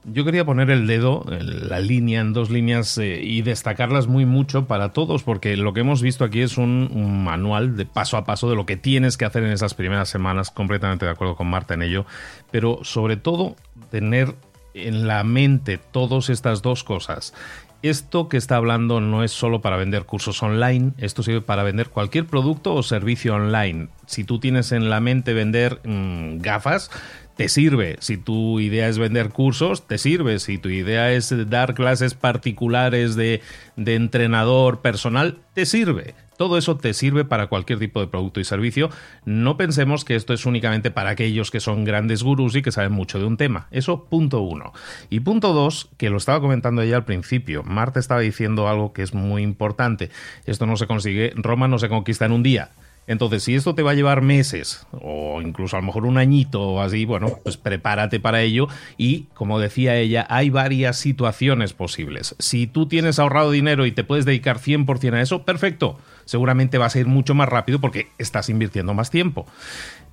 Yo 0.09 0.25
quería 0.25 0.45
poner 0.45 0.71
el 0.71 0.87
dedo, 0.87 1.25
la 1.29 1.81
línea 1.81 2.21
en 2.21 2.33
dos 2.33 2.49
líneas 2.49 2.97
eh, 2.97 3.21
y 3.21 3.42
destacarlas 3.42 4.07
muy 4.07 4.25
mucho 4.25 4.66
para 4.66 4.92
todos, 4.92 5.25
porque 5.25 5.57
lo 5.57 5.73
que 5.73 5.81
hemos 5.81 6.01
visto 6.01 6.25
aquí 6.25 6.42
es 6.42 6.59
un, 6.59 7.25
manual 7.25 7.77
de 7.77 7.87
paso 7.87 8.16
a 8.16 8.25
paso 8.25 8.49
de 8.49 8.55
lo 8.55 8.66
que 8.66 8.77
tienes 8.77 9.16
que 9.16 9.25
hacer 9.25 9.42
en 9.42 9.51
esas 9.51 9.75
primeras 9.75 10.09
semanas, 10.09 10.53
completamente 10.53 11.07
de 11.07 11.11
acuerdo 11.11 11.35
con 11.35 11.49
Marta 11.49 11.75
en 11.75 11.83
ello, 11.83 12.07
pero 12.53 12.79
sobre 12.85 13.16
todo 13.16 13.57
tener 13.90 14.37
en 14.75 15.09
la 15.09 15.25
mente 15.25 15.77
todas 15.79 16.31
estas 16.31 16.62
dos 16.62 16.85
cosas. 16.85 17.35
Esto 17.83 18.29
que 18.29 18.37
está 18.37 18.57
hablando 18.57 19.01
no 19.01 19.25
es 19.25 19.33
solo 19.33 19.61
para 19.61 19.77
vender 19.77 20.05
cursos 20.05 20.40
online, 20.42 20.92
esto 20.99 21.25
sirve 21.25 21.40
para 21.40 21.64
vender 21.64 21.88
cualquier 21.88 22.27
producto 22.27 22.75
o 22.75 22.83
servicio 22.85 23.35
online. 23.35 23.88
Si 24.07 24.23
tú 24.23 24.38
tienes 24.38 24.71
en 24.71 24.88
la 24.88 25.01
mente 25.01 25.35
vender 25.35 25.81
mmm, 25.85 26.38
gafas, 26.38 26.90
te 27.37 27.49
sirve. 27.49 27.96
Si 28.01 28.16
tu 28.16 28.61
idea 28.61 28.88
es 28.88 28.99
vender 28.99 29.29
cursos, 29.29 29.87
te 29.87 29.99
sirve. 29.99 30.38
Si 30.38 30.59
tu 30.59 30.70
idea 30.70 31.12
es 31.12 31.33
dar 31.51 31.75
clases 31.75 32.14
particulares 32.14 33.14
de, 33.14 33.42
de, 33.77 33.94
entrenador 33.94 34.81
personal, 34.81 35.38
te 35.53 35.66
sirve. 35.66 36.14
Todo 36.38 36.59
eso 36.59 36.77
te 36.77 36.92
sirve 36.94 37.25
para 37.25 37.46
cualquier 37.46 37.79
tipo 37.79 38.01
de 38.01 38.09
producto 38.09 38.40
y 38.40 38.44
servicio. 38.44 38.90
No 39.25 39.57
pensemos 39.57 40.05
que 40.05 40.16
esto 40.16 40.33
es 40.33 40.46
únicamente 40.46 40.90
para 40.90 41.11
aquellos 41.11 41.51
que 41.51 41.61
son 41.61 41.85
grandes 41.85 42.22
gurús 42.22 42.57
y 42.57 42.62
que 42.62 42.72
saben 42.72 42.92
mucho 42.92 43.18
de 43.18 43.27
un 43.27 43.37
tema. 43.37 43.68
Eso 43.70 44.05
punto 44.05 44.40
uno. 44.40 44.72
Y 45.11 45.20
punto 45.20 45.53
dos, 45.53 45.90
que 45.99 46.11
lo 46.11 46.16
estaba 46.16 46.40
comentando 46.40 46.83
ella 46.83 46.96
al 46.96 47.05
principio. 47.05 47.62
Marta 47.62 48.01
estaba 48.01 48.20
diciendo 48.20 48.68
algo 48.68 48.92
que 48.92 49.03
es 49.03 49.14
muy 49.14 49.42
importante. 49.42 50.11
Esto 50.46 50.66
no 50.66 50.77
se 50.77 50.87
consigue, 50.87 51.33
Roma 51.37 51.68
no 51.68 51.79
se 51.79 51.88
conquista 51.88 52.25
en 52.25 52.33
un 52.33 52.42
día. 52.42 52.70
Entonces, 53.07 53.45
si 53.45 53.55
esto 53.55 53.75
te 53.75 53.83
va 53.83 53.92
a 53.92 53.95
llevar 53.95 54.21
meses 54.21 54.87
o 54.92 55.40
incluso 55.40 55.77
a 55.77 55.81
lo 55.81 55.87
mejor 55.87 56.07
un 56.07 56.19
añito 56.19 56.61
o 56.61 56.81
así, 56.81 57.05
bueno, 57.05 57.38
pues 57.42 57.57
prepárate 57.57 58.19
para 58.19 58.42
ello 58.42 58.69
y, 58.97 59.27
como 59.35 59.61
decía 59.61 59.97
ella, 59.97 60.27
hay 60.29 60.51
varias 60.51 60.97
situaciones 60.97 61.73
posibles. 61.73 62.35
Si 62.38 62.66
tú 62.66 62.87
tienes 62.87 63.19
ahorrado 63.19 63.51
dinero 63.51 63.87
y 63.87 63.92
te 63.92 64.05
puedes 64.05 64.25
dedicar 64.25 64.59
100% 64.59 65.14
a 65.14 65.21
eso, 65.21 65.45
perfecto. 65.45 65.99
Seguramente 66.25 66.79
vas 66.79 66.97
a 66.97 67.01
ir 67.01 67.07
mucho 67.07 67.35
más 67.35 67.49
rápido 67.49 67.81
porque 67.81 68.09
estás 68.19 68.49
invirtiendo 68.49 68.95
más 68.95 69.11
tiempo. 69.11 69.47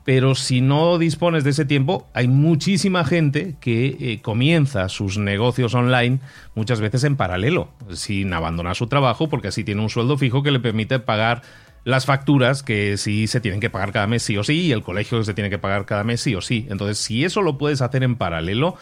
Pero 0.05 0.35
si 0.35 0.59
no 0.59 0.97
dispones 0.97 1.43
de 1.43 1.51
ese 1.51 1.65
tiempo, 1.65 2.07
hay 2.13 2.27
muchísima 2.27 3.05
gente 3.05 3.55
que 3.61 3.97
eh, 3.99 4.19
comienza 4.21 4.89
sus 4.89 5.17
negocios 5.17 5.73
online 5.75 6.19
muchas 6.55 6.81
veces 6.81 7.05
en 7.05 7.15
paralelo, 7.15 7.69
sin 7.93 8.33
abandonar 8.33 8.75
su 8.75 8.87
trabajo, 8.87 9.29
porque 9.29 9.47
así 9.47 9.63
tiene 9.63 9.81
un 9.81 9.89
sueldo 9.89 10.17
fijo 10.17 10.43
que 10.43 10.51
le 10.51 10.59
permite 10.59 10.99
pagar 10.99 11.41
las 11.83 12.05
facturas 12.05 12.63
que 12.63 12.97
sí 12.97 13.27
se 13.27 13.41
tienen 13.41 13.59
que 13.59 13.69
pagar 13.69 13.91
cada 13.91 14.07
mes 14.07 14.23
sí 14.23 14.37
o 14.37 14.43
sí 14.43 14.61
y 14.61 14.71
el 14.71 14.83
colegio 14.83 15.19
que 15.19 15.25
se 15.25 15.33
tiene 15.33 15.49
que 15.49 15.57
pagar 15.59 15.85
cada 15.85 16.03
mes 16.03 16.21
sí 16.21 16.35
o 16.35 16.41
sí. 16.41 16.67
Entonces, 16.69 16.97
si 16.97 17.25
eso 17.25 17.41
lo 17.41 17.57
puedes 17.57 17.81
hacer 17.81 18.03
en 18.03 18.15
paralelo, 18.15 18.77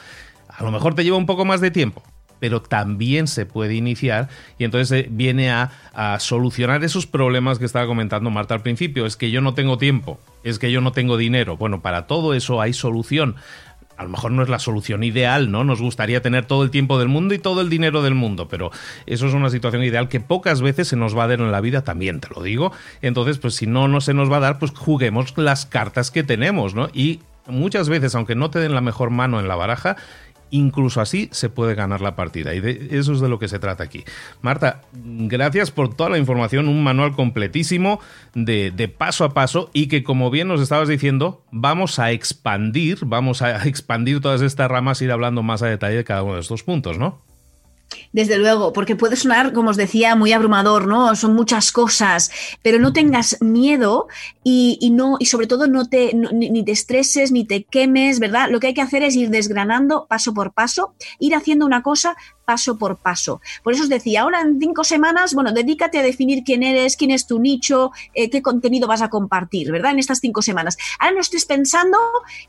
a 0.48 0.64
lo 0.64 0.72
mejor 0.72 0.94
te 0.96 1.04
lleva 1.04 1.18
un 1.18 1.26
poco 1.26 1.46
más 1.46 1.62
de 1.62 1.72
tiempo, 1.72 2.04
pero 2.40 2.62
también 2.62 3.28
se 3.28 3.46
puede 3.46 3.76
iniciar 3.76 4.30
y 4.58 4.66
entonces 4.66 5.06
eh, 5.06 5.08
viene 5.10 5.52
a, 5.52 5.72
a, 5.94 6.20
solucionar 6.20 6.84
esos 6.84 7.08
problemas 7.08 7.60
que 7.60 7.66
estaba 7.66 7.88
comentando 7.88 8.30
Marta 8.30 8.54
al 8.54 8.62
principio. 8.62 9.06
Es 9.06 9.16
que 9.16 9.32
yo 9.32 9.42
no 9.42 9.54
tengo 9.54 9.78
tiempo, 9.78 10.20
es 10.44 10.60
que 10.60 10.72
yo 10.72 10.82
no 10.82 10.92
tengo 10.92 11.18
dinero. 11.18 11.58
Bueno, 11.58 11.82
para 11.82 12.08
todo 12.08 12.34
eso 12.34 12.62
hay 12.62 12.74
solución 12.74 13.36
a 14.02 14.04
lo 14.04 14.10
mejor 14.10 14.32
no 14.32 14.42
es 14.42 14.50
la 14.50 14.58
solución 14.58 15.04
ideal, 15.04 15.52
¿no? 15.52 15.64
Nos 15.64 15.80
gustaría 15.80 16.22
tener 16.22 16.46
todo 16.46 16.64
el 16.64 16.72
tiempo 16.72 16.98
del 16.98 17.08
mundo 17.08 17.36
y 17.36 17.40
todo 17.40 17.62
el 17.62 17.70
dinero 17.70 18.02
del 18.02 18.16
mundo, 18.16 18.48
pero 18.48 18.72
eso 19.06 19.28
es 19.28 19.34
una 19.34 19.52
situación 19.52 19.84
ideal 19.84 20.10
que 20.10 20.20
pocas 20.20 20.62
veces 20.62 20.88
se 20.88 20.96
nos 20.96 21.16
va 21.16 21.26
a 21.26 21.28
dar 21.28 21.40
en 21.40 21.52
la 21.52 21.62
vida, 21.62 21.84
también 21.84 22.20
te 22.20 22.28
lo 22.36 22.42
digo. 22.42 22.72
Entonces, 23.04 23.38
pues 23.38 23.54
si 23.56 23.68
no, 23.68 23.88
no 23.88 24.02
se 24.02 24.16
nos 24.16 24.32
va 24.32 24.38
a 24.38 24.42
dar, 24.42 24.60
pues 24.60 24.72
juguemos 24.72 25.38
las 25.38 25.68
cartas 25.68 26.10
que 26.10 26.24
tenemos, 26.24 26.74
¿no? 26.74 26.90
Y 26.94 27.20
muchas 27.46 27.90
veces, 27.90 28.16
aunque 28.16 28.34
no 28.34 28.50
te 28.50 28.60
den 28.60 28.74
la 28.74 28.82
mejor 28.82 29.12
mano 29.12 29.40
en 29.40 29.48
la 29.48 29.56
baraja, 29.56 29.98
incluso 30.52 31.02
así 31.02 31.30
se 31.32 31.50
puede 31.50 31.74
ganar 31.76 32.02
la 32.02 32.16
partida. 32.16 32.54
Y 32.54 32.60
de 32.60 32.90
eso 32.92 33.14
es 33.14 33.20
de 33.20 33.30
lo 33.30 33.40
que 33.40 33.48
se 33.48 33.60
trata 33.60 33.84
aquí. 33.84 34.04
Marta, 34.42 34.82
gracias 34.94 35.72
por 35.72 35.96
toda 35.96 36.12
la 36.12 36.18
información, 36.18 36.68
un 36.68 36.84
manual 36.84 37.14
completísimo 37.16 38.00
de, 38.36 38.72
de, 38.72 38.88
paso 38.88 39.24
a 39.26 39.34
paso 39.34 39.70
y 39.74 39.88
que 39.88 40.04
como 40.04 40.30
bien 40.30 40.48
nos 40.48 40.62
estabas 40.62 40.88
diciendo, 40.88 41.44
vamos 41.52 41.98
a 41.98 42.12
expandir, 42.12 43.00
vamos 43.06 43.42
a 43.42 43.68
expandir 43.68 44.22
todas 44.22 44.42
estas 44.42 44.70
ramas, 44.70 45.02
ir 45.02 45.12
hablando 45.12 45.42
más 45.42 45.64
a 45.64 45.68
detalle 45.68 45.98
de 45.98 46.04
cada 46.04 46.24
uno 46.24 46.36
de 46.36 46.42
estos 46.42 46.64
puntos, 46.64 46.98
¿no? 46.98 47.31
Desde 48.14 48.38
luego, 48.38 48.74
porque 48.74 48.96
puede 48.96 49.16
sonar, 49.16 49.54
como 49.54 49.70
os 49.70 49.78
decía, 49.78 50.16
muy 50.16 50.34
abrumador, 50.34 50.88
¿no? 50.88 51.16
Son 51.16 51.34
muchas 51.34 51.72
cosas, 51.72 52.32
pero 52.62 52.80
no 52.80 52.94
tengas 52.94 53.38
miedo 53.42 54.08
y, 54.44 54.78
y 54.82 54.92
no, 54.92 55.16
y 55.20 55.26
sobre 55.26 55.48
todo 55.48 55.68
no 55.68 55.88
te, 55.88 56.14
ni, 56.14 56.64
te 56.64 56.72
estreses, 56.72 57.32
ni 57.32 57.46
te 57.46 57.64
quemes, 57.64 58.20
¿verdad? 58.20 58.50
Lo 58.50 58.60
que 58.60 58.68
hay 58.68 58.74
que 58.74 58.82
hacer 58.82 59.04
es 59.04 59.16
ir 59.16 59.30
desgranando 59.30 60.08
paso 60.08 60.34
por 60.34 60.54
paso, 60.54 60.94
ir 61.20 61.36
haciendo 61.36 61.66
una 61.66 61.84
cosa 61.84 62.16
paso 62.46 62.78
por 62.78 62.98
paso. 62.98 63.42
Por 63.64 63.74
eso 63.74 63.84
os 63.84 63.90
decía, 63.90 64.22
ahora 64.22 64.42
en 64.42 64.60
cinco 64.60 64.84
semanas, 64.84 65.34
bueno, 65.34 65.52
dedícate 65.52 66.00
a 66.00 66.04
definir 66.04 66.44
quién 66.44 66.64
eres, 66.64 66.98
quién 66.98 67.12
es 67.12 67.28
tu 67.28 67.40
nicho, 67.40 67.92
eh, 68.14 68.30
qué 68.30 68.42
contenido 68.42 68.88
vas 68.88 69.02
a 69.02 69.10
compartir, 69.10 69.72
¿verdad? 69.72 69.92
En 69.92 70.00
estas 70.00 70.20
cinco 70.20 70.42
semanas. 70.42 70.78
Ahora 71.00 71.16
no 71.16 71.22
estés 71.22 71.46
pensando 71.46 71.98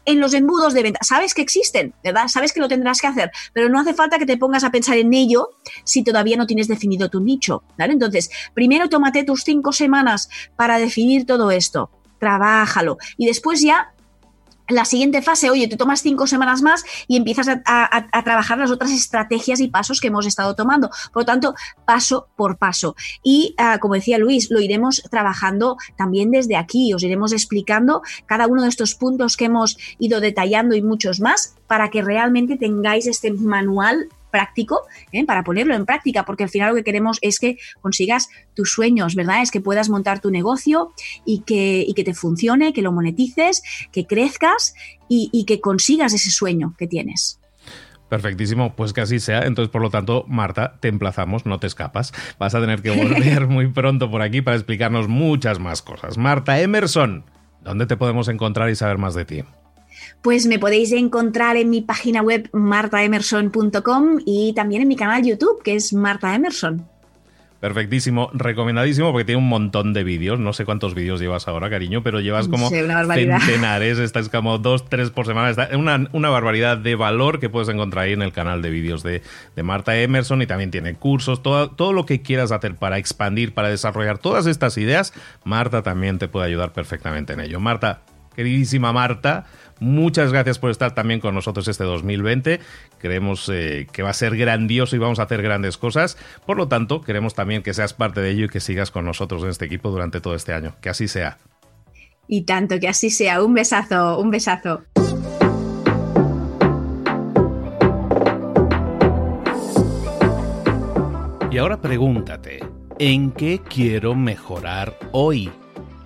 en 0.05 0.21
los 0.21 0.35
embudos 0.35 0.75
de 0.75 0.83
venta. 0.83 1.01
Sabes 1.03 1.35
que 1.35 1.43
existen, 1.43 1.95
¿verdad? 2.03 2.29
Sabes 2.29 2.53
que 2.53 2.61
lo 2.61 2.69
tendrás 2.69 3.01
que 3.01 3.07
hacer, 3.07 3.31
pero 3.53 3.69
no 3.69 3.81
hace 3.81 3.95
falta 3.95 4.19
que 4.19 4.27
te 4.27 4.37
pongas 4.37 4.65
a 4.65 4.71
pensar 4.71 4.97
en 4.97 5.13
ello 5.15 5.51
si 5.85 6.03
todavía 6.03 6.37
no 6.37 6.47
tienes 6.47 6.69
definido 6.69 7.09
tu 7.09 7.21
nicho, 7.21 7.63
¿vale? 7.79 7.93
Entonces, 7.93 8.31
primero 8.55 8.89
tómate 8.89 9.25
tus 9.25 9.45
cinco 9.45 9.73
semanas 9.73 10.29
para 10.57 10.79
definir 10.79 11.27
todo 11.27 11.51
esto. 11.51 11.91
Trabájalo 12.19 12.99
y 13.17 13.27
después 13.27 13.63
ya 13.63 13.92
la 14.69 14.85
siguiente 14.85 15.23
fase, 15.23 15.51
oye, 15.51 15.69
te 15.69 15.77
tomas 15.77 16.03
cinco 16.03 16.27
semanas 16.27 16.63
más 16.63 16.85
y 17.09 17.17
empiezas 17.17 17.49
a, 17.49 18.23
trabajar 18.25 18.59
las 18.59 18.71
otras 18.71 18.91
estrategias 18.91 19.61
y 19.61 19.69
pasos 19.69 20.01
que 20.01 20.09
hemos 20.09 20.27
estado 20.27 20.55
tomando. 20.55 20.89
Por 21.13 21.23
lo 21.23 21.27
tanto, 21.27 21.55
paso 21.85 22.29
por 22.37 22.59
paso. 22.59 22.95
Y 23.23 23.55
uh, 23.59 23.79
como 23.81 23.95
decía 23.95 24.19
Luis, 24.19 24.51
lo 24.51 24.61
iremos 24.61 25.03
trabajando 25.11 25.77
también 25.97 26.31
desde 26.31 26.57
aquí. 26.57 26.95
Os 26.95 27.03
iremos 27.03 27.33
explicando 27.33 28.03
cada 28.27 28.47
uno 28.47 28.63
de 28.63 28.69
estos 28.69 28.95
puntos 28.95 29.37
que 29.37 29.47
hemos 29.47 29.77
ido 29.99 30.21
detallando 30.21 30.75
y 30.77 30.83
muchos 30.83 31.21
más 31.21 31.57
para 31.67 31.91
que 31.91 32.03
realmente 32.03 32.57
tengáis 32.57 33.07
este 33.07 33.33
manual 33.33 34.09
práctico 34.33 34.81
¿eh? 35.13 35.25
para 35.25 35.45
ponerlo 35.45 35.77
en 35.77 35.87
práctica, 35.87 36.25
porque 36.25 36.43
al 36.43 36.51
final 36.51 36.71
lo 36.71 36.75
que 36.75 36.83
queremos 36.83 37.19
es 37.23 37.39
que 37.39 37.59
consigas 37.81 38.29
tus 38.55 38.73
sueños, 38.73 39.15
¿verdad? 39.15 39.43
Es 39.43 39.53
que 39.53 39.61
puedas 39.61 39.89
montar 39.89 40.21
tu 40.21 40.33
negocio 40.33 40.93
y 41.25 41.43
que, 41.43 41.85
y 41.87 41.95
que 41.95 42.03
te 42.03 42.15
funcione, 42.15 42.73
que 42.73 42.83
lo 42.83 42.91
monetices, 42.91 43.63
que 43.93 44.07
crezcas 44.07 44.75
y, 45.09 45.31
y 45.33 45.45
que 45.45 45.61
consigas 45.61 46.13
ese 46.13 46.31
sueño 46.31 46.75
que 46.77 46.89
tienes. 46.89 47.39
Perfectísimo, 48.13 48.77
pues 48.77 48.93
que 48.93 49.01
así 49.01 49.21
sea. 49.21 49.47
Entonces, 49.47 49.71
por 49.71 49.81
lo 49.81 49.89
tanto, 49.89 50.27
Marta, 50.29 50.79
te 50.81 50.89
emplazamos, 50.89 51.47
no 51.47 51.59
te 51.59 51.67
escapas. 51.67 52.13
Vas 52.39 52.55
a 52.55 52.61
tener 52.61 52.83
que 52.83 52.91
volver 52.91 53.47
muy 53.49 53.69
pronto 53.69 54.11
por 54.11 54.21
aquí 54.21 54.43
para 54.43 54.57
explicarnos 54.57 55.09
muchas 55.09 55.59
más 55.59 55.81
cosas. 55.81 56.19
Marta 56.19 56.61
Emerson, 56.61 57.25
¿dónde 57.63 57.87
te 57.87 57.97
podemos 57.97 58.29
encontrar 58.29 58.69
y 58.69 58.75
saber 58.75 58.99
más 58.99 59.15
de 59.15 59.25
ti? 59.25 59.45
Pues 60.21 60.47
me 60.47 60.59
podéis 60.59 60.93
encontrar 60.93 61.57
en 61.57 61.71
mi 61.71 61.81
página 61.81 62.23
web 62.23 62.49
martaemerson.com 62.53 64.21
y 64.25 64.53
también 64.55 64.83
en 64.83 64.89
mi 64.89 64.97
canal 64.97 65.25
YouTube, 65.25 65.63
que 65.63 65.75
es 65.75 65.93
Marta 65.93 66.35
Emerson. 66.35 66.87
Perfectísimo, 67.63 68.29
recomendadísimo 68.33 69.13
porque 69.13 69.25
tiene 69.25 69.39
un 69.39 69.49
montón 69.49 69.93
de 69.93 70.03
vídeos. 70.03 70.41
No 70.41 70.53
sé 70.53 70.65
cuántos 70.65 70.97
vídeos 70.97 71.21
llevas 71.21 71.47
ahora, 71.47 71.71
cariño, 71.71 72.03
pero 72.03 72.19
llevas 72.19 72.49
como 72.49 72.69
sí, 72.69 72.75
centenares. 72.75 74.01
Estás 74.01 74.29
como 74.29 74.59
dos, 74.59 74.89
tres 74.89 75.11
por 75.11 75.27
semana. 75.27 75.49
Está 75.49 75.69
una, 75.77 76.09
una, 76.11 76.29
barbaridad 76.29 76.77
de 76.77 76.97
valor 76.97 77.39
que 77.39 77.49
puedes 77.49 77.69
encontrar 77.69 78.07
ahí 78.07 78.15
en 78.15 78.23
el 78.23 78.33
canal 78.33 78.63
de 78.63 78.71
vídeos 78.71 79.05
de, 79.05 79.23
de, 79.55 79.63
Marta 79.63 79.97
Emerson 79.97 80.43
y 80.43 80.49
también 80.49 80.73
tiene 80.73 80.95
cursos. 80.95 81.41
Todo, 81.45 81.71
todo 81.71 81.93
lo 81.93 82.05
que 82.05 82.21
quieras 82.21 82.51
hacer 82.51 82.75
para 82.75 82.99
expandir, 82.99 83.55
para 83.55 83.69
desarrollar 83.69 84.19
todas 84.19 84.47
estas 84.47 84.77
ideas, 84.77 85.15
Marta 85.45 85.85
también 85.85 86.19
te 86.19 86.27
puede 86.27 86.49
ayudar 86.49 86.73
perfectamente 86.73 87.35
en 87.35 87.39
ello. 87.39 87.61
Marta, 87.61 88.03
queridísima 88.35 88.93
Marta, 88.93 89.47
Muchas 89.81 90.33
gracias 90.33 90.59
por 90.59 90.71
estar 90.71 90.95
también 90.95 91.21
con 91.21 91.35
nosotros 91.35 91.67
este 91.69 91.85
2020. 91.85 92.61
Creemos 92.99 93.49
eh, 93.53 93.87
que 93.93 94.03
va 94.03 94.11
a 94.11 94.15
ser 94.15 94.37
grandioso 94.37 94.97
y 94.97 94.99
vamos 94.99 95.19
a 95.19 95.25
hacer 95.25 95.43
grandes 95.43 95.77
cosas. 95.77 96.17
Por 96.47 96.57
lo 96.57 96.69
tanto, 96.69 97.01
queremos 97.01 97.35
también 97.35 97.63
que 97.63 97.75
seas 97.75 97.95
parte 97.95 98.21
de 98.21 98.31
ello 98.31 98.45
y 98.47 98.49
que 98.49 98.61
sigas 98.61 98.91
con 98.91 99.05
nosotros 99.05 99.43
en 99.43 99.51
este 99.51 99.65
equipo 99.65 99.91
durante 99.91 100.21
todo 100.21 100.35
este 100.35 100.53
año. 100.53 100.75
Que 100.81 100.89
así 100.89 101.09
sea. 101.09 101.39
Y 102.29 102.43
tanto, 102.43 102.79
que 102.79 102.89
así 102.89 103.11
sea. 103.11 103.43
Un 103.43 103.55
besazo, 103.55 104.19
un 104.19 104.31
besazo. 104.31 104.85
Y 111.53 111.59
ahora 111.59 111.83
pregúntate, 111.83 112.61
¿en 112.99 113.31
qué 113.31 113.61
quiero 113.61 114.15
mejorar 114.15 114.97
hoy? 115.13 115.53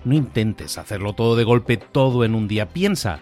No 0.03 0.13
intentes 0.13 0.77
hacerlo 0.77 1.13
todo 1.13 1.37
de 1.37 1.45
golpe, 1.45 1.77
todo 1.77 2.25
en 2.25 2.35
un 2.35 2.49
día. 2.49 2.67
Piensa, 2.67 3.21